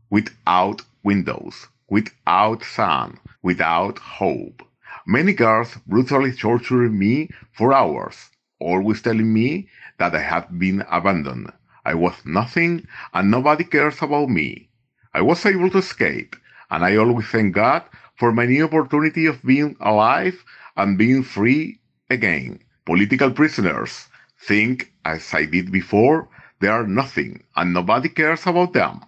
without 0.09 0.81
windows, 1.03 1.67
without 1.87 2.63
sun, 2.63 3.19
without 3.43 3.99
hope. 3.99 4.63
Many 5.05 5.33
guards 5.33 5.77
brutally 5.85 6.31
tortured 6.31 6.91
me 6.91 7.29
for 7.53 7.71
hours, 7.71 8.30
always 8.61 9.01
telling 9.01 9.33
me 9.33 9.67
that 9.97 10.15
I 10.15 10.21
had 10.21 10.47
been 10.57 10.85
abandoned. 10.89 11.51
I 11.83 11.95
was 11.95 12.13
nothing 12.25 12.87
and 13.13 13.31
nobody 13.31 13.63
cares 13.63 14.01
about 14.01 14.29
me. 14.29 14.69
I 15.13 15.21
was 15.21 15.45
able 15.45 15.69
to 15.71 15.79
escape, 15.79 16.35
and 16.69 16.85
I 16.85 16.95
always 16.95 17.27
thank 17.27 17.55
God 17.55 17.83
for 18.15 18.31
my 18.31 18.45
new 18.45 18.65
opportunity 18.65 19.25
of 19.25 19.43
being 19.43 19.75
alive 19.81 20.45
and 20.77 20.97
being 20.97 21.23
free 21.23 21.79
again. 22.09 22.59
Political 22.85 23.31
prisoners 23.31 24.07
think, 24.47 24.91
as 25.03 25.33
I 25.33 25.45
did 25.45 25.71
before, 25.71 26.29
they 26.59 26.67
are 26.67 26.87
nothing 26.87 27.43
and 27.55 27.73
nobody 27.73 28.09
cares 28.09 28.45
about 28.45 28.73
them. 28.73 29.01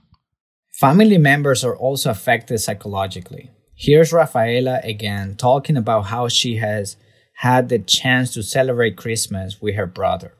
Family 0.71 1.17
members 1.17 1.63
are 1.63 1.77
also 1.77 2.09
affected 2.09 2.57
psychologically. 2.59 3.51
Here's 3.75 4.11
Rafaela 4.11 4.81
again 4.83 5.35
talking 5.35 5.77
about 5.77 6.05
how 6.05 6.27
she 6.27 6.57
has 6.57 6.97
had 7.37 7.69
the 7.69 7.79
chance 7.79 8.33
to 8.33 8.43
celebrate 8.43 8.95
Christmas 8.97 9.61
with 9.61 9.75
her 9.75 9.87
brother. 9.87 10.33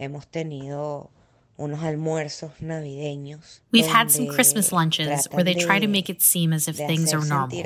hemos 0.00 0.26
tenido 0.30 1.10
unos 1.58 1.82
almuerzos 1.82 2.52
navideños. 2.62 3.60
We've 3.70 3.86
had 3.86 4.10
some 4.10 4.26
Christmas 4.28 4.72
lunches 4.72 5.28
where 5.30 5.44
they 5.44 5.54
try 5.54 5.78
to 5.78 5.86
make 5.86 6.08
it 6.08 6.22
seem 6.22 6.52
as 6.54 6.68
if 6.68 6.76
things 6.76 7.12
are 7.12 7.24
normal. 7.24 7.62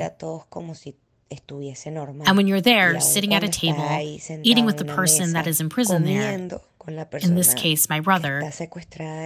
And 2.27 2.37
when 2.37 2.47
you're 2.47 2.61
there, 2.61 2.99
sitting 2.99 3.33
at 3.33 3.43
a 3.43 3.47
table, 3.47 3.87
eating 4.43 4.65
with 4.65 4.77
the 4.77 4.85
person 4.85 5.33
that 5.33 5.47
is 5.47 5.61
in 5.61 5.69
prison 5.69 6.03
there, 6.03 6.37
in 7.21 7.35
this 7.35 7.53
case, 7.53 7.89
my 7.89 8.01
brother, 8.01 8.43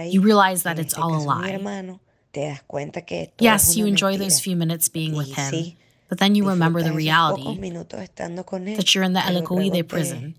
you 0.06 0.20
realize 0.22 0.62
that 0.62 0.78
it's 0.78 0.94
all 0.94 1.14
a 1.14 1.22
lie. 1.22 1.98
Yes, 3.40 3.76
you 3.76 3.86
enjoy 3.86 4.16
those 4.16 4.40
few 4.40 4.56
minutes 4.56 4.88
being 4.88 5.14
with 5.16 5.34
him, 5.34 5.72
but 6.10 6.18
then 6.18 6.34
you 6.34 6.46
remember 6.46 6.82
the 6.82 6.92
reality 6.92 7.44
that 7.44 8.94
you're 8.94 9.04
in 9.04 9.14
the 9.14 9.24
El 9.24 9.40
Helicoide 9.40 9.88
prison 9.88 10.34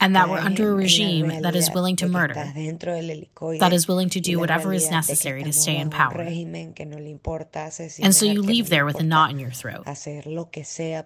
and 0.00 0.14
that 0.16 0.28
we're 0.30 0.38
under 0.38 0.70
a 0.70 0.74
regime 0.74 1.42
that 1.42 1.54
is 1.54 1.70
willing 1.74 1.96
to 1.96 2.08
murder, 2.08 2.34
that 2.34 3.72
is 3.72 3.88
willing 3.88 4.08
to 4.10 4.20
do 4.20 4.38
whatever 4.38 4.72
is 4.72 4.90
necessary 4.90 5.42
to 5.42 5.52
stay 5.52 5.76
in 5.76 5.90
power. 5.90 6.20
And 6.20 8.14
so 8.14 8.24
you 8.26 8.40
leave 8.42 8.68
there 8.70 8.86
with 8.86 9.00
a 9.00 9.02
knot 9.02 9.30
in 9.30 9.38
your 9.38 9.50
throat, 9.50 9.84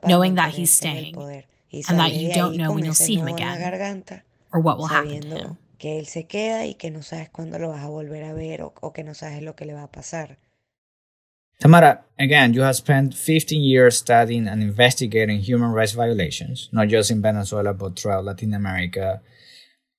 knowing 0.06 0.34
that 0.36 0.50
he's 0.50 0.70
staying, 0.70 1.16
and 1.88 1.98
that 1.98 2.12
you 2.12 2.32
don't 2.32 2.56
know 2.56 2.72
when 2.72 2.84
you'll 2.84 2.94
see 2.94 3.16
him 3.16 3.26
again, 3.28 4.04
or 4.52 4.60
what 4.60 4.78
will 4.78 4.86
happen 4.86 5.20
to 5.22 5.28
him. 5.28 5.56
que 5.80 5.98
él 5.98 6.04
se 6.06 6.26
queda 6.26 6.66
y 6.66 6.74
que 6.74 6.90
no 6.90 7.02
sabes 7.02 7.30
cuándo 7.30 7.58
lo 7.58 7.70
vas 7.70 7.82
a 7.82 7.88
volver 7.88 8.24
a 8.24 8.34
ver 8.34 8.60
o, 8.60 8.74
o 8.82 8.92
que 8.92 9.02
no 9.02 9.14
sabes 9.14 9.42
lo 9.42 9.56
que 9.56 9.64
le 9.64 9.72
va 9.72 9.84
a 9.84 9.90
pasar. 9.90 10.36
Tamara, 11.60 12.00
again, 12.18 12.54
you 12.54 12.62
have 12.62 12.76
spent 12.76 13.12
15 13.14 13.60
years 13.60 13.98
studying 13.98 14.48
and 14.48 14.62
investigating 14.62 15.40
human 15.40 15.72
rights 15.72 15.92
violations, 15.92 16.70
not 16.72 16.88
just 16.88 17.10
in 17.10 17.20
Venezuela, 17.20 17.74
but 17.74 17.98
throughout 17.98 18.24
Latin 18.24 18.54
America. 18.54 19.20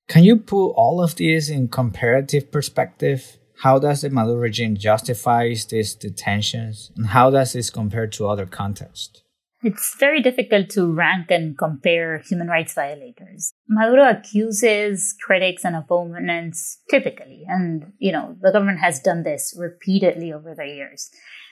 Can 0.08 0.24
you 0.24 0.38
put 0.38 0.72
all 0.72 1.04
of 1.04 1.16
this 1.16 1.50
in 1.50 1.68
comparative 1.68 2.52
perspective? 2.52 3.38
How 3.60 3.78
does 3.78 4.02
the 4.02 4.10
Maduro 4.10 4.40
regime 4.40 4.76
justify 4.76 5.54
these 5.70 5.94
detentions? 5.94 6.92
And 6.96 7.06
how 7.06 7.30
does 7.30 7.54
this 7.54 7.70
compare 7.70 8.08
to 8.08 8.28
other 8.28 8.48
contexts? 8.48 9.22
It's 9.64 9.96
very 10.00 10.24
difficult 10.24 10.72
to 10.72 10.92
rank 10.92 11.30
and 11.30 11.56
compare 11.56 12.18
human 12.28 12.48
rights 12.48 12.74
violators. 12.74 13.54
Maduro 13.70 14.10
accuses 14.10 15.16
critics 15.24 15.64
and 15.64 15.76
opponents 15.76 16.80
typically, 16.90 17.46
and 17.48 17.94
you 18.00 18.12
know, 18.12 18.36
the 18.42 18.52
government 18.52 18.80
has 18.80 19.00
done 19.00 19.22
this 19.22 19.56
repeatedly 19.56 20.34
over 20.34 20.56
the 20.56 20.66
years. 20.66 21.12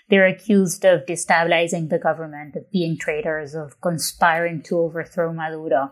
They're 0.09 0.27
accused 0.27 0.85
of 0.85 1.05
destabilizing 1.05 1.89
the 1.89 1.99
government, 1.99 2.55
of 2.55 2.71
being 2.71 2.97
traitors, 2.97 3.53
of 3.55 3.79
conspiring 3.81 4.63
to 4.63 4.79
overthrow 4.79 5.31
Maduro. 5.33 5.91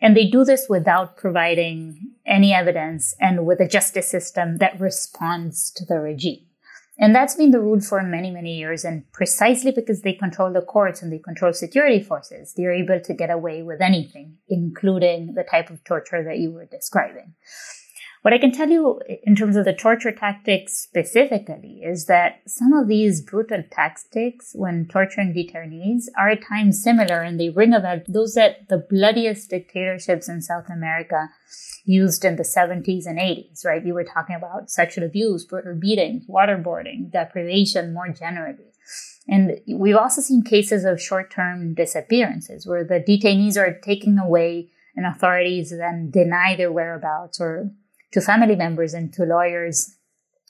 And 0.00 0.16
they 0.16 0.26
do 0.26 0.44
this 0.44 0.66
without 0.68 1.16
providing 1.16 2.12
any 2.26 2.52
evidence 2.52 3.14
and 3.18 3.46
with 3.46 3.60
a 3.60 3.68
justice 3.68 4.08
system 4.08 4.58
that 4.58 4.78
responds 4.78 5.70
to 5.72 5.84
the 5.86 5.98
regime. 5.98 6.46
And 6.98 7.14
that's 7.14 7.34
been 7.34 7.50
the 7.50 7.60
rule 7.60 7.80
for 7.80 8.02
many, 8.02 8.30
many 8.30 8.56
years. 8.56 8.84
And 8.84 9.10
precisely 9.12 9.70
because 9.70 10.02
they 10.02 10.14
control 10.14 10.52
the 10.52 10.62
courts 10.62 11.02
and 11.02 11.12
they 11.12 11.18
control 11.18 11.52
security 11.52 12.02
forces, 12.02 12.54
they're 12.54 12.72
able 12.72 13.00
to 13.00 13.14
get 13.14 13.30
away 13.30 13.62
with 13.62 13.82
anything, 13.82 14.38
including 14.48 15.34
the 15.34 15.44
type 15.44 15.70
of 15.70 15.84
torture 15.84 16.24
that 16.24 16.38
you 16.38 16.52
were 16.52 16.64
describing. 16.64 17.34
What 18.26 18.32
I 18.32 18.38
can 18.38 18.50
tell 18.50 18.68
you 18.68 19.00
in 19.22 19.36
terms 19.36 19.54
of 19.54 19.64
the 19.64 19.72
torture 19.72 20.10
tactics 20.10 20.72
specifically 20.72 21.82
is 21.84 22.06
that 22.06 22.40
some 22.44 22.72
of 22.72 22.88
these 22.88 23.22
brutal 23.22 23.62
tactics 23.70 24.50
when 24.52 24.88
torturing 24.88 25.32
detainees 25.32 26.06
are 26.18 26.30
at 26.30 26.42
times 26.42 26.82
similar 26.82 27.22
and 27.22 27.38
they 27.38 27.50
ring 27.50 27.72
about 27.72 28.00
those 28.08 28.34
that 28.34 28.68
the 28.68 28.78
bloodiest 28.78 29.50
dictatorships 29.50 30.28
in 30.28 30.42
South 30.42 30.68
America 30.68 31.28
used 31.84 32.24
in 32.24 32.34
the 32.34 32.42
70s 32.42 33.06
and 33.06 33.20
80s, 33.20 33.64
right? 33.64 33.86
You 33.86 33.94
were 33.94 34.02
talking 34.02 34.34
about 34.34 34.72
sexual 34.72 35.04
abuse, 35.04 35.44
brutal 35.44 35.76
beatings, 35.76 36.26
waterboarding, 36.26 37.12
deprivation 37.12 37.94
more 37.94 38.08
generally. 38.08 38.72
And 39.28 39.60
we've 39.68 39.94
also 39.94 40.20
seen 40.20 40.42
cases 40.42 40.84
of 40.84 41.00
short 41.00 41.30
term 41.30 41.74
disappearances 41.74 42.66
where 42.66 42.82
the 42.82 42.98
detainees 42.98 43.56
are 43.56 43.78
taken 43.78 44.18
away 44.18 44.72
and 44.96 45.06
authorities 45.06 45.70
then 45.70 46.10
deny 46.10 46.56
their 46.56 46.72
whereabouts 46.72 47.40
or 47.40 47.70
to 48.12 48.20
family 48.20 48.56
members 48.56 48.94
and 48.94 49.12
to 49.14 49.24
lawyers. 49.24 49.94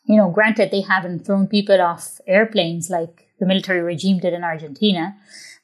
You 0.04 0.16
know, 0.16 0.30
granted, 0.30 0.70
they 0.70 0.82
haven't 0.82 1.26
thrown 1.26 1.48
people 1.48 1.80
off 1.80 2.20
airplanes 2.26 2.90
like 2.90 3.28
the 3.40 3.46
military 3.46 3.80
regime 3.80 4.18
did 4.18 4.32
in 4.32 4.44
Argentina, 4.44 5.16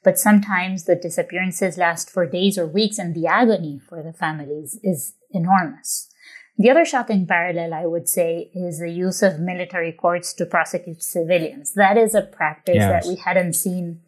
but 0.03 0.19
sometimes 0.19 0.83
the 0.83 0.95
disappearances 0.95 1.77
last 1.77 2.09
for 2.09 2.25
days 2.25 2.57
or 2.57 2.67
weeks, 2.67 2.99
and 2.99 3.15
the 3.15 3.27
agony 3.27 3.79
for 3.79 4.03
the 4.03 4.13
families 4.13 4.79
is 4.83 5.13
enormous. 5.31 6.09
The 6.57 6.69
other 6.69 6.85
shocking 6.85 7.25
parallel, 7.25 7.73
I 7.73 7.87
would 7.87 8.07
say, 8.07 8.51
is 8.53 8.79
the 8.79 8.91
use 8.91 9.23
of 9.23 9.39
military 9.39 9.91
courts 9.91 10.33
to 10.33 10.45
prosecute 10.45 11.01
civilians. 11.01 11.73
That 11.73 11.97
is 11.97 12.13
a 12.13 12.21
practice 12.21 12.75
yes. 12.75 13.05
that 13.05 13.09
we 13.09 13.15
hadn't 13.15 13.53
seen 13.53 14.01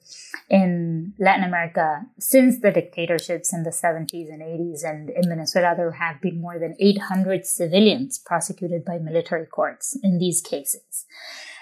in 0.50 1.14
Latin 1.20 1.44
America 1.44 2.06
since 2.20 2.60
the 2.60 2.72
dictatorships 2.72 3.54
in 3.54 3.64
the 3.64 3.72
70s 3.72 4.30
and 4.30 4.42
80s. 4.42 4.84
And 4.84 5.10
in 5.10 5.30
Venezuela, 5.30 5.76
there 5.76 5.92
have 5.92 6.22
been 6.22 6.40
more 6.40 6.60
than 6.60 6.76
800 6.80 7.46
civilians 7.46 8.20
prosecuted 8.20 8.86
by 8.86 8.98
military 8.98 9.46
courts 9.46 9.98
in 10.04 10.20
these 10.20 10.42
cases. 10.42 11.06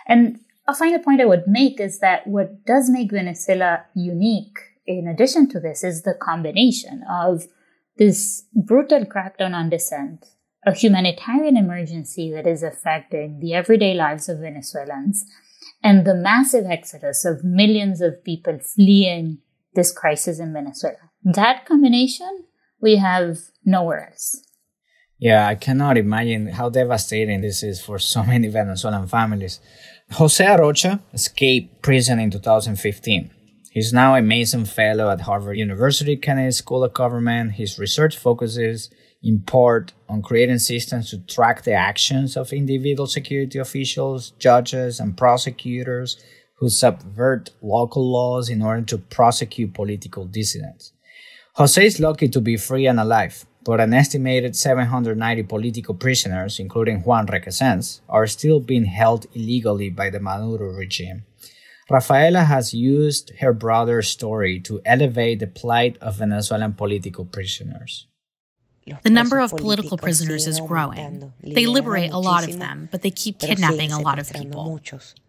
And 0.08 0.40
a 0.68 0.76
final 0.76 1.00
point 1.00 1.22
I 1.22 1.26
would 1.26 1.48
make 1.48 1.80
is 1.80 2.00
that 2.00 2.28
what 2.28 2.66
does 2.66 2.90
make 2.90 3.12
Venezuela 3.12 3.86
unique, 3.96 4.60
in 4.86 5.08
addition 5.08 5.50
to 5.50 5.60
this, 5.60 5.84
is 5.84 6.04
the 6.04 6.14
combination 6.14 7.04
of 7.10 7.48
this 7.98 8.44
brutal 8.54 9.06
crackdown 9.06 9.54
on 9.54 9.70
dissent 9.70 10.26
a 10.66 10.74
humanitarian 10.74 11.58
emergency 11.58 12.32
that 12.32 12.48
is 12.48 12.64
affecting 12.64 13.40
the 13.40 13.54
everyday 13.54 13.94
lives 13.94 14.30
of 14.30 14.40
Venezuelans 14.40 15.26
and 15.84 16.06
the 16.06 16.16
massive 16.16 16.66
exodus 16.66 17.26
of 17.26 17.44
millions 17.44 18.02
of 18.02 18.24
people 18.24 18.58
fleeing 18.60 19.40
this 19.76 19.92
crisis 19.92 20.40
in 20.40 20.54
Venezuela. 20.54 21.12
That 21.24 21.66
combination 21.66 22.46
we 22.82 22.98
have 22.98 23.40
nowhere 23.66 24.10
else. 24.10 24.44
Yeah, 25.18 25.48
I 25.48 25.56
cannot 25.56 25.98
imagine 25.98 26.48
how 26.48 26.70
devastating 26.70 27.42
this 27.42 27.64
is 27.64 27.82
for 27.82 27.98
so 27.98 28.24
many 28.24 28.50
Venezuelan 28.50 29.08
families. 29.08 29.60
Jose 30.12 30.44
Arocha 30.44 31.00
escaped 31.14 31.82
prison 31.82 32.20
in 32.20 32.30
2015. 32.30 33.32
He's 33.72 33.94
now 33.94 34.16
a 34.16 34.22
Mason 34.22 34.66
Fellow 34.66 35.10
at 35.10 35.22
Harvard 35.22 35.58
University 35.58 36.18
Kennedy 36.18 36.52
School 36.52 36.84
of 36.84 36.94
Government. 36.94 37.54
His 37.54 37.80
research 37.80 38.18
focuses 38.18 38.92
in 39.24 39.40
part 39.40 39.94
on 40.10 40.22
creating 40.22 40.60
systems 40.60 41.10
to 41.10 41.18
track 41.20 41.64
the 41.64 41.74
actions 41.74 42.36
of 42.36 42.52
individual 42.52 43.08
security 43.08 43.58
officials, 43.58 44.32
judges, 44.38 45.00
and 45.00 45.18
prosecutors 45.18 46.22
who 46.56 46.70
subvert 46.70 47.50
local 47.62 48.10
laws 48.12 48.50
in 48.50 48.62
order 48.62 48.84
to 48.84 48.98
prosecute 48.98 49.74
political 49.74 50.26
dissidents. 50.26 50.92
Jose 51.56 51.86
is 51.86 52.00
lucky 52.00 52.28
to 52.28 52.42
be 52.42 52.58
free 52.58 52.86
and 52.86 53.00
alive, 53.00 53.46
but 53.64 53.80
an 53.80 53.94
estimated 53.94 54.56
790 54.56 55.44
political 55.44 55.94
prisoners, 55.94 56.60
including 56.60 57.02
Juan 57.02 57.28
Requesens, 57.28 58.02
are 58.10 58.28
still 58.28 58.60
being 58.60 58.86
held 58.86 59.26
illegally 59.34 59.90
by 59.90 60.10
the 60.10 60.20
Maduro 60.20 60.74
regime. 60.74 61.26
Rafaela 61.90 62.46
has 62.46 62.74
used 62.74 63.32
her 63.40 63.54
brother's 63.54 64.08
story 64.08 64.60
to 64.62 64.82
elevate 64.86 65.40
the 65.40 65.48
plight 65.48 65.98
of 66.02 66.16
Venezuelan 66.16 66.74
political 66.74 67.26
prisoners. 67.26 68.08
The 69.04 69.10
number 69.10 69.40
of 69.40 69.52
political 69.52 69.98
prisoners 69.98 70.48
is 70.48 70.60
growing. 70.60 71.34
They 71.42 71.66
liberate 71.66 72.12
a 72.12 72.18
lot 72.18 72.48
of 72.48 72.60
them, 72.60 72.90
but 72.92 73.02
they 73.02 73.12
keep 73.12 73.40
kidnapping 73.40 73.92
a 73.92 74.00
lot 74.00 74.20
of 74.20 74.32
people. 74.32 74.80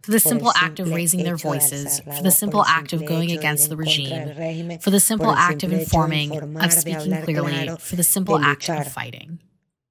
For 0.02 0.10
the 0.10 0.20
simple 0.20 0.52
act 0.56 0.80
of 0.80 0.90
raising 0.90 1.22
their 1.24 1.36
voices, 1.36 2.00
for 2.00 2.22
the 2.22 2.30
simple 2.30 2.64
act 2.64 2.92
of 2.92 3.04
going 3.06 3.30
against 3.30 3.68
the 3.68 3.76
regime, 3.76 4.78
for 4.80 4.90
the 4.90 5.00
simple 5.00 5.30
act 5.30 5.62
of 5.62 5.72
informing, 5.72 6.56
of 6.56 6.72
speaking 6.72 7.22
clearly, 7.22 7.70
for 7.78 7.96
the 7.96 8.04
simple 8.04 8.38
act 8.38 8.68
of 8.68 8.92
fighting. 8.92 9.38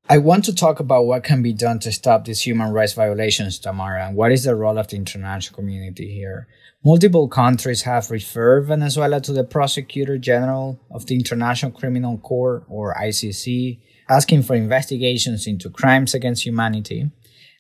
I 0.10 0.18
want 0.18 0.44
to 0.46 0.54
talk 0.54 0.82
about 0.82 1.06
what 1.06 1.24
can 1.24 1.42
be 1.42 1.54
done 1.54 1.80
to 1.80 1.92
stop 1.92 2.26
these 2.26 2.42
human 2.42 2.74
rights 2.74 2.92
violations, 2.92 3.58
Tamara, 3.58 4.06
and 4.06 4.18
what 4.18 4.34
is 4.34 4.44
the 4.44 4.54
role 4.54 4.78
of 4.78 4.90
the 4.90 4.98
international 4.98 5.56
community 5.56 6.14
here. 6.14 6.46
Multiple 6.84 7.30
countries 7.30 7.84
have 7.84 8.12
referred 8.12 8.66
Venezuela 8.66 9.22
to 9.22 9.32
the 9.32 9.46
Prosecutor 9.46 10.18
General 10.18 10.78
of 10.92 11.06
the 11.06 11.16
International 11.16 11.72
Criminal 11.72 12.18
Court, 12.18 12.66
or 12.68 12.94
ICC, 12.96 13.80
asking 14.10 14.44
for 14.44 14.56
investigations 14.56 15.48
into 15.48 15.70
crimes 15.70 16.14
against 16.14 16.46
humanity. 16.46 17.10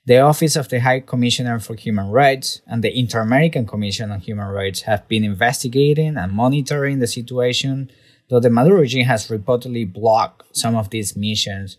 The 0.05 0.19
Office 0.19 0.57
of 0.57 0.67
the 0.67 0.81
High 0.81 0.99
Commissioner 0.99 1.59
for 1.59 1.75
Human 1.75 2.09
Rights 2.09 2.61
and 2.67 2.83
the 2.83 2.93
Inter 2.93 3.21
American 3.21 3.65
Commission 3.65 4.11
on 4.11 4.19
Human 4.19 4.47
Rights 4.47 4.81
have 4.81 5.07
been 5.07 5.23
investigating 5.23 6.17
and 6.17 6.33
monitoring 6.33 6.99
the 6.99 7.07
situation, 7.07 7.89
though 8.27 8.41
the 8.41 8.49
Maduro 8.49 8.81
regime 8.81 9.05
has 9.05 9.29
reportedly 9.29 9.91
blocked 9.91 10.57
some 10.57 10.75
of 10.75 10.89
these 10.89 11.15
missions 11.15 11.77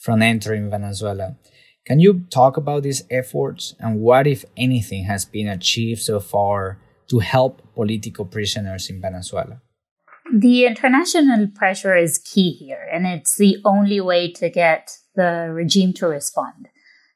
from 0.00 0.22
entering 0.22 0.70
Venezuela. 0.70 1.36
Can 1.86 2.00
you 2.00 2.24
talk 2.30 2.56
about 2.56 2.82
these 2.82 3.04
efforts 3.10 3.74
and 3.78 4.00
what, 4.00 4.26
if 4.26 4.44
anything, 4.56 5.04
has 5.04 5.24
been 5.24 5.48
achieved 5.48 6.02
so 6.02 6.18
far 6.20 6.78
to 7.08 7.18
help 7.20 7.62
political 7.74 8.24
prisoners 8.24 8.90
in 8.90 9.00
Venezuela? 9.00 9.60
The 10.32 10.66
international 10.66 11.48
pressure 11.48 11.96
is 11.96 12.18
key 12.18 12.52
here, 12.52 12.86
and 12.92 13.06
it's 13.06 13.36
the 13.36 13.56
only 13.64 14.00
way 14.00 14.30
to 14.32 14.48
get 14.48 14.90
the 15.16 15.50
regime 15.52 15.92
to 15.94 16.06
respond. 16.06 16.68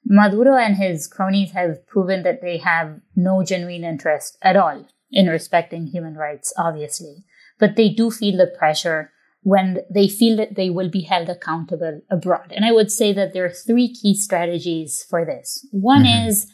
Maduro 0.05 0.57
and 0.57 0.77
his 0.77 1.07
cronies 1.07 1.53
have 1.53 1.87
proven 1.87 2.25
that 2.25 2.43
they 2.43 2.59
have 2.59 3.01
no 3.15 3.43
genuine 3.45 3.85
interest 3.85 4.37
at 4.43 4.57
all 4.57 4.87
in 5.11 5.29
respecting 5.29 5.87
human 5.87 6.15
rights, 6.15 6.53
obviously, 6.59 7.25
but 7.59 7.77
they 7.77 7.89
do 7.89 8.11
feel 8.11 8.37
the 8.37 8.53
pressure 8.59 9.13
when 9.45 9.81
they 9.91 10.09
feel 10.09 10.37
that 10.37 10.57
they 10.57 10.71
will 10.71 10.91
be 10.91 11.03
held 11.03 11.29
accountable 11.29 12.01
abroad. 12.11 12.51
And 12.51 12.65
I 12.65 12.73
would 12.73 12.91
say 12.91 13.13
that 13.13 13.33
there 13.33 13.45
are 13.45 13.51
three 13.51 13.95
key 13.95 14.15
strategies 14.15 15.05
for 15.09 15.25
this. 15.25 15.67
One 15.71 16.05
mm-hmm. 16.05 16.29
is 16.29 16.51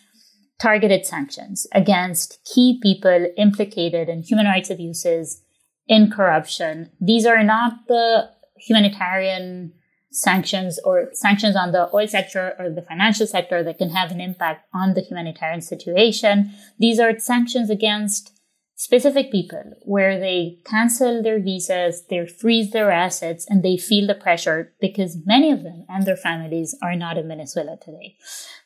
targeted 0.60 1.06
sanctions 1.06 1.66
against 1.72 2.38
key 2.44 2.78
people 2.82 3.28
implicated 3.38 4.08
in 4.08 4.22
human 4.22 4.46
rights 4.46 4.70
abuses, 4.70 5.40
in 5.86 6.10
corruption. 6.10 6.90
These 7.00 7.26
are 7.26 7.42
not 7.42 7.86
the 7.88 8.30
humanitarian 8.58 9.72
sanctions 10.12 10.80
or 10.84 11.10
sanctions 11.12 11.54
on 11.54 11.70
the 11.70 11.88
oil 11.94 12.08
sector 12.08 12.54
or 12.58 12.70
the 12.70 12.82
financial 12.82 13.26
sector 13.26 13.62
that 13.62 13.78
can 13.78 13.90
have 13.90 14.10
an 14.10 14.20
impact 14.20 14.66
on 14.74 14.94
the 14.94 15.00
humanitarian 15.00 15.62
situation. 15.62 16.52
These 16.78 16.98
are 16.98 17.16
sanctions 17.18 17.70
against 17.70 18.36
specific 18.80 19.30
people 19.30 19.74
where 19.82 20.18
they 20.18 20.56
cancel 20.64 21.22
their 21.22 21.38
visas, 21.38 22.04
they 22.08 22.24
freeze 22.24 22.70
their 22.70 22.90
assets, 22.90 23.44
and 23.46 23.62
they 23.62 23.76
feel 23.76 24.06
the 24.06 24.14
pressure 24.14 24.72
because 24.80 25.18
many 25.26 25.52
of 25.52 25.62
them 25.62 25.84
and 25.90 26.06
their 26.06 26.16
families 26.16 26.74
are 26.82 26.96
not 26.96 27.18
in 27.18 27.28
Venezuela 27.28 27.76
today. 27.76 28.16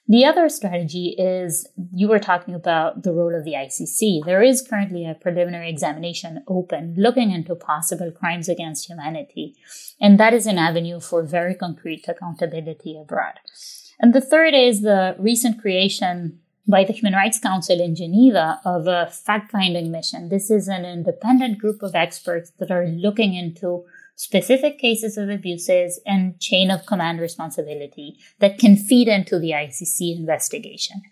The 0.07 0.25
other 0.25 0.49
strategy 0.49 1.17
is 1.19 1.69
you 1.93 2.07
were 2.07 2.21
talking 2.21 2.55
about 2.55 3.03
the 3.03 3.13
role 3.13 3.35
of 3.35 3.45
the 3.45 3.55
ICC. 3.55 4.25
There 4.25 4.41
is 4.41 4.63
currently 4.63 5.05
a 5.05 5.15
preliminary 5.15 5.69
examination 5.69 6.45
open 6.47 6.95
looking 6.97 7.33
into 7.33 7.57
possible 7.57 8.13
crimes 8.13 8.49
against 8.49 8.89
humanity. 8.89 9.57
And 10.01 10.21
that 10.21 10.33
is 10.33 10.47
an 10.47 10.59
avenue 10.59 11.01
for 11.01 11.25
very 11.25 11.57
concrete 11.57 12.05
accountability 12.07 12.97
abroad. 12.97 13.41
And 13.99 14.15
the 14.15 14.21
third 14.21 14.55
is 14.55 14.83
the 14.83 15.17
recent 15.19 15.61
creation 15.61 16.39
by 16.67 16.85
the 16.85 16.93
Human 16.93 17.15
Rights 17.15 17.39
Council 17.39 17.81
in 17.81 17.95
Geneva 17.95 18.61
of 18.65 18.87
a 18.87 19.11
fact 19.11 19.51
finding 19.51 19.91
mission. 19.91 20.29
This 20.29 20.51
is 20.51 20.69
an 20.69 20.85
independent 20.85 21.59
group 21.59 21.83
of 21.83 21.95
experts 21.95 22.53
that 22.59 22.71
are 22.71 22.87
looking 22.87 23.35
into 23.35 23.85
specific 24.17 24.79
cases 24.79 25.19
of 25.19 25.29
abuses 25.29 26.01
and 26.07 26.41
chain 26.41 26.71
of 26.71 26.87
command 26.87 27.21
responsibility 27.21 28.17
that 28.39 28.59
can 28.59 28.77
feed 28.77 29.09
into 29.09 29.39
the 29.39 29.51
ICC 29.51 30.17
investigation. 30.17 31.03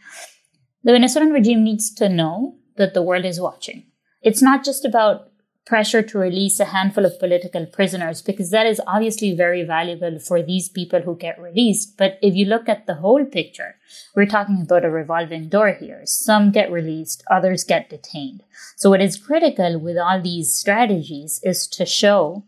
The 0.84 0.92
Venezuelan 0.92 1.32
regime 1.32 1.64
needs 1.64 1.92
to 1.94 2.08
know 2.08 2.56
that 2.76 2.94
the 2.94 3.02
world 3.02 3.24
is 3.24 3.40
watching. 3.40 3.86
It's 4.22 4.42
not 4.42 4.64
just 4.64 4.84
about 4.84 5.31
pressure 5.64 6.02
to 6.02 6.18
release 6.18 6.58
a 6.58 6.66
handful 6.66 7.04
of 7.04 7.18
political 7.18 7.66
prisoners 7.66 8.20
because 8.20 8.50
that 8.50 8.66
is 8.66 8.80
obviously 8.86 9.34
very 9.34 9.62
valuable 9.62 10.18
for 10.18 10.42
these 10.42 10.68
people 10.68 11.00
who 11.00 11.16
get 11.16 11.40
released. 11.40 11.96
But 11.96 12.18
if 12.20 12.34
you 12.34 12.46
look 12.46 12.68
at 12.68 12.86
the 12.86 12.96
whole 12.96 13.24
picture, 13.24 13.76
we're 14.16 14.26
talking 14.26 14.62
about 14.62 14.84
a 14.84 14.90
revolving 14.90 15.48
door 15.48 15.72
here. 15.72 16.02
Some 16.04 16.50
get 16.50 16.70
released, 16.70 17.22
others 17.30 17.64
get 17.64 17.90
detained. 17.90 18.42
So 18.76 18.90
what 18.90 19.00
is 19.00 19.16
critical 19.16 19.78
with 19.78 19.96
all 19.96 20.20
these 20.20 20.54
strategies 20.54 21.40
is 21.44 21.66
to 21.68 21.86
show 21.86 22.44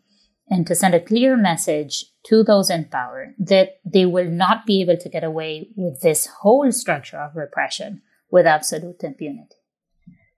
and 0.49 0.67
to 0.67 0.75
send 0.75 0.95
a 0.95 1.01
clear 1.01 1.37
message 1.37 2.07
to 2.25 2.43
those 2.43 2.69
in 2.69 2.87
power 2.87 3.35
that 3.39 3.79
they 3.85 4.07
will 4.07 4.31
not 4.31 4.67
be 4.67 4.81
able 4.83 4.97
to 4.97 5.09
get 5.09 5.25
away 5.25 5.69
with 5.77 6.01
this 6.01 6.27
whole 6.27 6.71
structure 6.73 7.19
of 7.19 7.37
repression 7.37 8.03
with 8.31 8.47
absolute 8.47 9.03
impunity. 9.03 9.57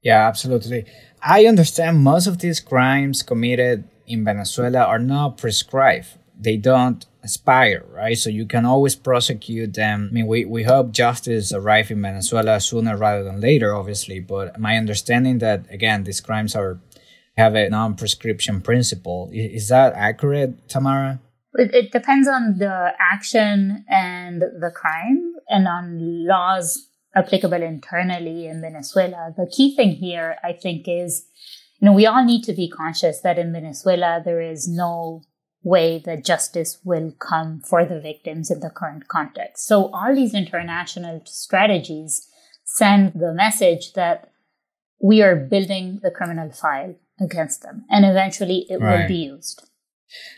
Yeah, 0.07 0.29
absolutely. 0.29 0.87
I 1.21 1.47
understand 1.47 1.99
most 1.99 2.29
of 2.29 2.39
these 2.39 2.61
crimes 2.61 3.25
committed 3.25 3.89
in 4.07 4.25
Venezuela 4.25 4.85
are 4.85 5.01
not 5.01 5.37
prescribed. 5.37 6.07
They 6.39 6.57
don't 6.57 7.05
expire, 7.25 7.85
right? 7.91 8.17
So 8.17 8.31
you 8.31 8.47
can 8.47 8.65
always 8.65 8.95
prosecute 8.95 9.75
them. 9.75 10.07
I 10.09 10.15
mean, 10.15 10.29
we, 10.29 10.45
we 10.45 10.63
hope 10.63 10.93
justice 10.93 11.53
arrive 11.53 11.91
in 11.91 12.03
Venezuela 12.03 12.61
sooner 12.61 12.97
rather 12.97 13.25
than 13.25 13.41
later, 13.41 13.75
obviously. 13.75 14.21
But 14.21 14.61
my 14.61 14.77
understanding 14.77 15.39
that, 15.39 15.67
again, 15.71 16.05
these 16.05 16.21
crimes 16.21 16.55
are 16.55 16.79
have 17.37 17.57
a 17.57 17.69
non-prescription 17.69 18.61
principle. 18.61 19.29
Is 19.33 19.67
that 19.71 19.93
accurate, 19.95 20.69
Tamara? 20.69 21.19
It, 21.55 21.75
it 21.75 21.91
depends 21.91 22.29
on 22.29 22.59
the 22.59 22.93
action 23.01 23.85
and 23.89 24.41
the 24.41 24.71
crime 24.73 25.33
and 25.49 25.67
on 25.67 25.99
laws 26.29 26.87
applicable 27.17 27.63
internally 27.63 28.47
in 28.47 28.61
Venezuela. 28.61 29.33
The 29.37 29.51
key 29.51 29.75
thing 29.75 29.93
here, 29.93 30.37
I 30.45 30.53
think, 30.53 30.85
is, 30.87 31.25
you 31.81 31.87
know, 31.87 31.93
we 31.93 32.07
all 32.07 32.25
need 32.25 32.45
to 32.45 32.53
be 32.53 32.69
conscious 32.69 33.21
that 33.21 33.39
in 33.39 33.53
Venezuela, 33.53 34.21
there 34.25 34.41
is 34.41 34.69
no 34.69 35.23
way 35.63 36.01
that 36.05 36.25
justice 36.25 36.79
will 36.85 37.13
come 37.19 37.61
for 37.61 37.85
the 37.85 38.01
victims 38.01 38.51
in 38.51 38.61
the 38.61 38.71
current 38.71 39.09
context. 39.09 39.67
So 39.67 39.91
all 39.93 40.15
these 40.15 40.35
international 40.35 41.23
strategies 41.25 42.29
send 42.65 43.15
the 43.15 43.33
message 43.35 43.95
that 43.95 44.31
we 45.03 45.23
are 45.23 45.35
building 45.35 46.01
the 46.03 46.11
criminal 46.11 46.51
file 46.53 46.95
against 47.21 47.63
them 47.63 47.85
and 47.91 48.05
eventually 48.05 48.67
it 48.69 48.81
right. 48.81 49.01
will 49.01 49.09
be 49.09 49.17
used. 49.17 49.69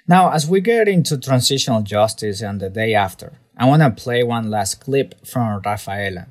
Now, 0.07 0.31
as 0.31 0.49
we 0.49 0.61
get 0.61 0.89
into 0.89 1.19
transitional 1.19 1.83
justice 1.83 2.41
and 2.41 2.61
the 2.61 2.71
day 2.71 2.95
after, 2.95 3.35
I 3.57 3.67
want 3.67 3.83
to 3.83 3.91
play 3.91 4.23
one 4.23 4.49
last 4.51 4.81
clip 4.81 5.27
from 5.27 5.61
Rafaela. 5.65 6.29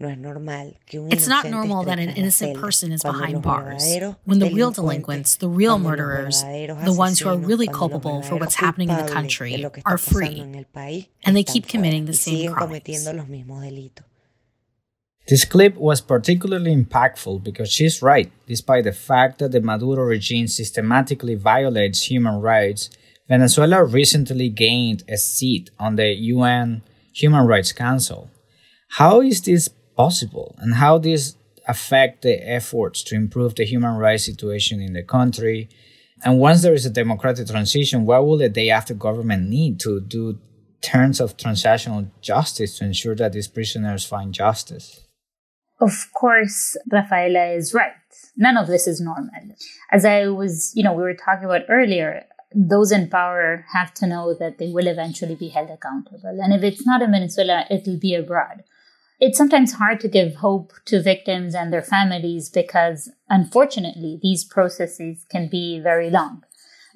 It's 0.00 1.28
not 1.28 1.46
normal 1.46 1.84
that 1.84 1.98
an 1.98 2.08
innocent 2.10 2.56
person 2.58 2.90
is 2.92 3.02
behind 3.02 3.42
bars 3.42 3.84
when 4.24 4.38
the 4.38 4.50
real 4.50 4.70
delinquents, 4.70 5.36
the 5.36 5.48
real 5.48 5.78
murderers, 5.78 6.42
the 6.42 6.94
ones 6.96 7.18
who 7.20 7.28
are 7.28 7.36
really 7.36 7.66
culpable 7.66 8.22
for 8.22 8.36
what's 8.36 8.54
happening 8.54 8.88
in 8.88 8.96
the 8.96 9.12
country, 9.12 9.64
are 9.84 9.98
free, 9.98 10.64
and 11.24 11.36
they 11.36 11.42
keep 11.44 11.68
committing 11.68 12.06
the 12.06 12.14
same 12.14 12.52
crimes. 12.52 13.06
This 15.28 15.44
clip 15.44 15.76
was 15.76 16.00
particularly 16.00 16.74
impactful 16.74 17.44
because 17.44 17.70
she's 17.70 18.02
right. 18.02 18.32
Despite 18.46 18.84
the 18.84 18.92
fact 18.92 19.38
that 19.38 19.52
the 19.52 19.60
Maduro 19.60 20.02
regime 20.02 20.48
systematically 20.48 21.34
violates 21.34 22.10
human 22.10 22.40
rights, 22.40 22.90
Venezuela 23.28 23.84
recently 23.84 24.48
gained 24.48 25.04
a 25.08 25.16
seat 25.16 25.70
on 25.78 25.94
the 25.96 26.08
UN 26.14 26.82
Human 27.12 27.46
Rights 27.46 27.70
Council. 27.72 28.28
How 28.94 29.20
is 29.20 29.42
this 29.42 29.68
possible? 30.00 30.54
And 30.58 30.74
how 30.74 30.94
this 30.98 31.36
affect 31.68 32.22
the 32.22 32.36
efforts 32.58 33.02
to 33.04 33.14
improve 33.14 33.54
the 33.54 33.66
human 33.72 33.94
rights 34.04 34.24
situation 34.24 34.80
in 34.80 34.92
the 34.94 35.02
country? 35.02 35.68
And 36.24 36.38
once 36.38 36.62
there 36.62 36.78
is 36.80 36.86
a 36.86 36.98
democratic 37.02 37.46
transition 37.54 38.06
what 38.06 38.24
will 38.24 38.38
the 38.38 38.48
day 38.60 38.68
after 38.78 38.94
government 39.08 39.42
need 39.56 39.74
to 39.80 39.92
do 40.00 40.38
terms 40.94 41.20
of 41.20 41.36
transitional 41.36 42.02
justice 42.30 42.78
to 42.78 42.84
ensure 42.90 43.16
that 43.16 43.32
these 43.32 43.48
prisoners 43.56 44.02
find 44.12 44.28
justice? 44.32 44.86
Of 45.86 45.94
course 46.20 46.76
rafaela 46.96 47.44
is 47.60 47.74
right. 47.74 48.08
None 48.36 48.56
of 48.62 48.66
this 48.72 48.86
is 48.92 48.98
normal. 49.10 49.46
As 49.96 50.02
i 50.14 50.18
was 50.40 50.72
you 50.76 50.82
know 50.84 50.94
we 50.98 51.06
were 51.08 51.20
talking 51.26 51.46
about 51.48 51.68
earlier 51.78 52.10
those 52.72 52.90
in 52.98 53.04
power 53.18 53.64
have 53.76 53.90
to 54.00 54.06
know 54.12 54.26
that 54.42 54.58
they 54.58 54.70
will 54.76 54.88
eventually 54.94 55.36
be 55.44 55.50
held 55.56 55.70
accountable. 55.76 56.36
And 56.44 56.52
if 56.56 56.62
it's 56.68 56.86
not 56.90 57.02
in 57.04 57.10
venezuela 57.16 57.58
it'll 57.74 58.04
be 58.08 58.14
abroad 58.14 58.58
it's 59.20 59.36
sometimes 59.36 59.74
hard 59.74 60.00
to 60.00 60.08
give 60.08 60.36
hope 60.36 60.72
to 60.86 61.02
victims 61.02 61.54
and 61.54 61.72
their 61.72 61.82
families 61.82 62.48
because, 62.48 63.10
unfortunately, 63.28 64.18
these 64.22 64.44
processes 64.44 65.26
can 65.30 65.48
be 65.48 65.78
very 65.78 66.08
long. 66.08 66.42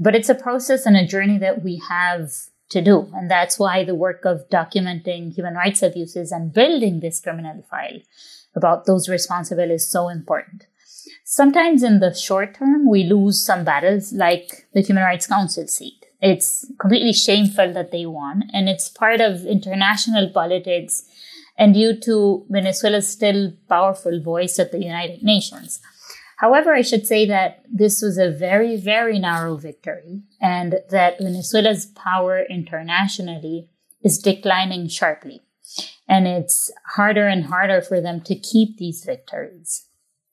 But 0.00 0.16
it's 0.16 0.30
a 0.30 0.34
process 0.34 0.86
and 0.86 0.96
a 0.96 1.06
journey 1.06 1.38
that 1.38 1.62
we 1.62 1.82
have 1.88 2.30
to 2.70 2.80
do. 2.80 3.12
And 3.14 3.30
that's 3.30 3.58
why 3.58 3.84
the 3.84 3.94
work 3.94 4.24
of 4.24 4.48
documenting 4.48 5.34
human 5.34 5.54
rights 5.54 5.82
abuses 5.82 6.32
and 6.32 6.52
building 6.52 7.00
this 7.00 7.20
criminal 7.20 7.62
file 7.70 8.00
about 8.56 8.86
those 8.86 9.08
responsible 9.08 9.70
is 9.70 9.90
so 9.90 10.08
important. 10.08 10.66
Sometimes 11.24 11.82
in 11.82 12.00
the 12.00 12.14
short 12.14 12.54
term, 12.54 12.88
we 12.88 13.04
lose 13.04 13.44
some 13.44 13.64
battles 13.64 14.12
like 14.12 14.66
the 14.72 14.80
Human 14.80 15.04
Rights 15.04 15.26
Council 15.26 15.66
seat. 15.66 16.06
It's 16.20 16.66
completely 16.80 17.12
shameful 17.12 17.72
that 17.74 17.90
they 17.90 18.06
won, 18.06 18.44
and 18.52 18.68
it's 18.68 18.88
part 18.88 19.20
of 19.20 19.44
international 19.44 20.30
politics 20.30 21.04
and 21.56 21.74
due 21.74 21.98
to 22.00 22.46
Venezuela's 22.48 23.08
still 23.08 23.52
powerful 23.68 24.20
voice 24.20 24.58
at 24.58 24.72
the 24.72 24.82
United 24.82 25.22
Nations. 25.22 25.80
However, 26.38 26.74
I 26.74 26.82
should 26.82 27.06
say 27.06 27.26
that 27.26 27.64
this 27.72 28.02
was 28.02 28.18
a 28.18 28.30
very, 28.30 28.76
very 28.76 29.18
narrow 29.18 29.56
victory 29.56 30.22
and 30.40 30.80
that 30.90 31.18
Venezuela's 31.18 31.86
power 31.86 32.44
internationally 32.50 33.68
is 34.02 34.18
declining 34.18 34.88
sharply. 34.88 35.42
And 36.08 36.26
it's 36.26 36.70
harder 36.96 37.26
and 37.26 37.46
harder 37.46 37.80
for 37.80 38.00
them 38.00 38.20
to 38.22 38.34
keep 38.34 38.76
these 38.76 39.04
victories. 39.04 39.86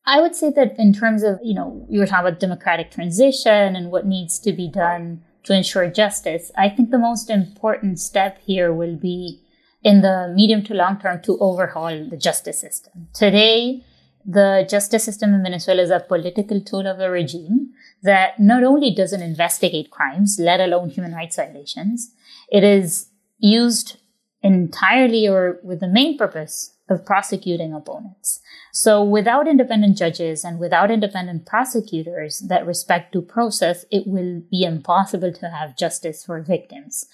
I 0.06 0.20
would 0.20 0.36
say 0.36 0.50
that 0.52 0.78
in 0.80 0.94
terms 0.94 1.24
of, 1.24 1.40
you 1.44 1.54
know, 1.54 1.86
you 1.90 2.00
were 2.00 2.08
talking 2.08 2.28
about 2.28 2.40
democratic 2.40 2.92
transition 2.92 3.76
and 3.76 3.92
what 3.92 4.06
needs 4.06 4.40
to 4.40 4.52
be 4.52 4.68
done 4.68 5.24
to 5.44 5.54
ensure 5.54 5.90
justice. 5.90 6.52
I 6.58 6.70
think 6.70 6.90
the 6.90 6.98
most 6.98 7.30
important 7.30 8.00
step 8.00 8.40
here 8.44 8.74
will 8.74 8.96
be 8.96 9.42
in 9.84 10.02
the 10.02 10.32
medium 10.36 10.64
to 10.64 10.74
long 10.74 11.00
term 11.00 11.22
to 11.24 11.38
overhaul 11.40 12.08
the 12.10 12.18
justice 12.18 12.60
system. 12.60 13.08
Today, 13.14 13.84
the 14.26 14.68
justice 14.70 15.04
system 15.04 15.34
in 15.34 15.44
Venezuela 15.44 15.82
is 15.82 15.90
a 15.90 16.00
political 16.00 16.62
tool 16.62 16.88
of 16.88 16.98
the 16.98 17.10
regime 17.10 17.72
that 18.04 18.40
not 18.40 18.64
only 18.64 18.94
doesn't 18.94 19.22
investigate 19.22 19.90
crimes, 19.90 20.38
let 20.40 20.60
alone 20.60 20.90
human 20.90 21.14
rights 21.14 21.36
violations, 21.36 22.12
it 22.50 22.64
is 22.64 23.10
used 23.40 23.98
entirely 24.44 25.28
or 25.28 25.60
with 25.64 25.80
the 25.80 25.88
main 25.88 26.18
purpose 26.18 26.76
of 26.92 27.06
prosecuting 27.06 27.74
opponents. 27.74 28.42
So 28.72 29.04
without 29.04 29.48
independent 29.48 29.98
judges 29.98 30.44
and 30.44 30.60
without 30.60 30.92
independent 30.92 31.46
prosecutors 31.46 32.40
that 32.48 32.66
respect 32.66 33.14
due 33.14 33.22
process, 33.22 33.86
it 33.92 34.06
will 34.06 34.42
be 34.52 34.64
impossible 34.64 35.34
to 35.34 35.50
have 35.50 35.78
justice 35.78 36.24
for 36.24 36.42
victims. 36.42 37.06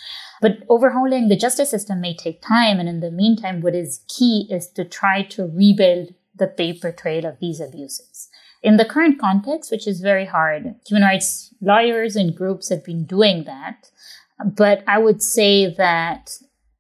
But 0.42 0.64
overhauling 0.70 1.28
the 1.30 1.38
justice 1.38 1.70
system 1.70 2.02
may 2.02 2.16
take 2.16 2.42
time. 2.42 2.80
And 2.80 2.90
in 2.90 3.00
the 3.00 3.12
meantime, 3.12 3.62
what 3.62 3.76
is 3.76 4.02
key 4.08 4.48
is 4.50 4.68
to 4.72 4.84
try 4.84 5.24
to 5.24 5.46
rebuild 5.46 6.14
the 6.36 6.48
paper 6.48 6.92
trail 6.92 7.26
of 7.26 7.40
these 7.40 7.60
abuses. 7.60 8.30
In 8.64 8.78
the 8.78 8.86
current 8.86 9.20
context, 9.20 9.72
which 9.72 9.88
is 9.88 10.02
very 10.02 10.26
hard, 10.26 10.76
human 10.86 11.04
rights 11.08 11.54
lawyers 11.62 12.16
and 12.16 12.36
groups 12.36 12.70
have 12.70 12.84
been 12.84 13.06
doing 13.06 13.46
that. 13.46 13.90
But 14.46 14.84
I 14.88 15.00
would 15.00 15.24
say 15.24 15.74
that 15.74 16.38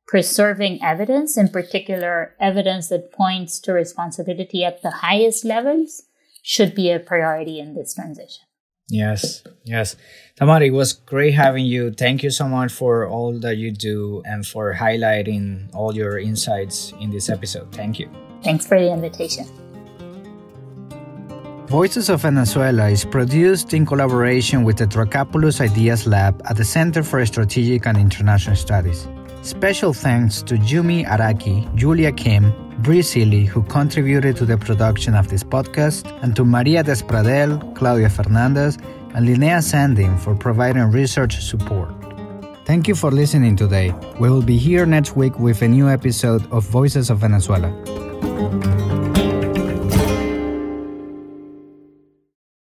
preserving 0.08 0.82
evidence, 0.82 1.38
in 1.38 1.50
particular, 1.50 2.34
evidence 2.40 2.88
that 2.90 3.12
points 3.12 3.60
to 3.60 3.74
responsibility 3.74 4.64
at 4.64 4.82
the 4.82 4.92
highest 4.92 5.44
levels, 5.44 6.04
should 6.42 6.74
be 6.74 6.90
a 6.90 7.00
priority 7.00 7.60
in 7.60 7.76
this 7.76 7.94
transition. 7.94 8.44
Yes, 8.90 9.44
yes. 9.66 9.98
Tamara, 10.38 10.68
it 10.68 10.70
was 10.70 10.94
great 10.94 11.34
having 11.34 11.66
you. 11.66 11.92
Thank 11.92 12.24
you 12.24 12.30
so 12.30 12.48
much 12.48 12.72
for 12.72 13.06
all 13.06 13.38
that 13.40 13.58
you 13.58 13.72
do 13.72 14.24
and 14.26 14.48
for 14.48 14.74
highlighting 14.74 15.68
all 15.76 15.94
your 15.94 16.18
insights 16.18 16.94
in 17.02 17.10
this 17.10 17.30
episode. 17.30 17.70
Thank 17.76 18.00
you. 18.00 18.10
Thanks 18.44 18.66
for 18.66 18.80
the 18.80 18.90
invitation. 18.90 19.46
Voices 21.68 22.08
of 22.08 22.22
Venezuela 22.22 22.88
is 22.88 23.04
produced 23.04 23.74
in 23.74 23.86
collaboration 23.86 24.64
with 24.64 24.78
the 24.78 24.86
Dracopoulos 24.86 25.60
Ideas 25.60 26.08
Lab 26.08 26.42
at 26.46 26.56
the 26.56 26.64
Center 26.64 27.04
for 27.04 27.26
Strategic 27.26 27.86
and 27.88 27.98
International 27.98 28.56
Studies. 28.56 29.06
Special 29.48 29.94
thanks 29.94 30.42
to 30.42 30.56
Jumi 30.56 31.06
Araki, 31.06 31.74
Julia 31.74 32.12
Kim, 32.12 32.52
Bree 32.80 33.02
Seeley, 33.02 33.46
who 33.46 33.64
contributed 33.64 34.36
to 34.36 34.46
the 34.46 34.58
production 34.58 35.16
of 35.16 35.30
this 35.30 35.42
podcast, 35.42 36.06
and 36.22 36.36
to 36.36 36.44
Maria 36.44 36.84
Despradel, 36.84 37.74
Claudia 37.74 38.10
Fernandez, 38.10 38.76
and 39.16 39.26
Linnea 39.26 39.64
Sandin 39.64 40.20
for 40.20 40.36
providing 40.36 40.92
research 40.92 41.42
support. 41.42 41.90
Thank 42.66 42.90
you 42.90 42.96
for 42.96 43.10
listening 43.10 43.56
today. 43.56 43.94
We 44.20 44.30
will 44.30 44.42
be 44.42 44.58
here 44.58 44.86
next 44.86 45.16
week 45.16 45.40
with 45.40 45.62
a 45.62 45.68
new 45.70 45.88
episode 45.88 46.46
of 46.52 46.66
Voices 46.66 47.10
of 47.10 47.20
Venezuela. 47.20 47.72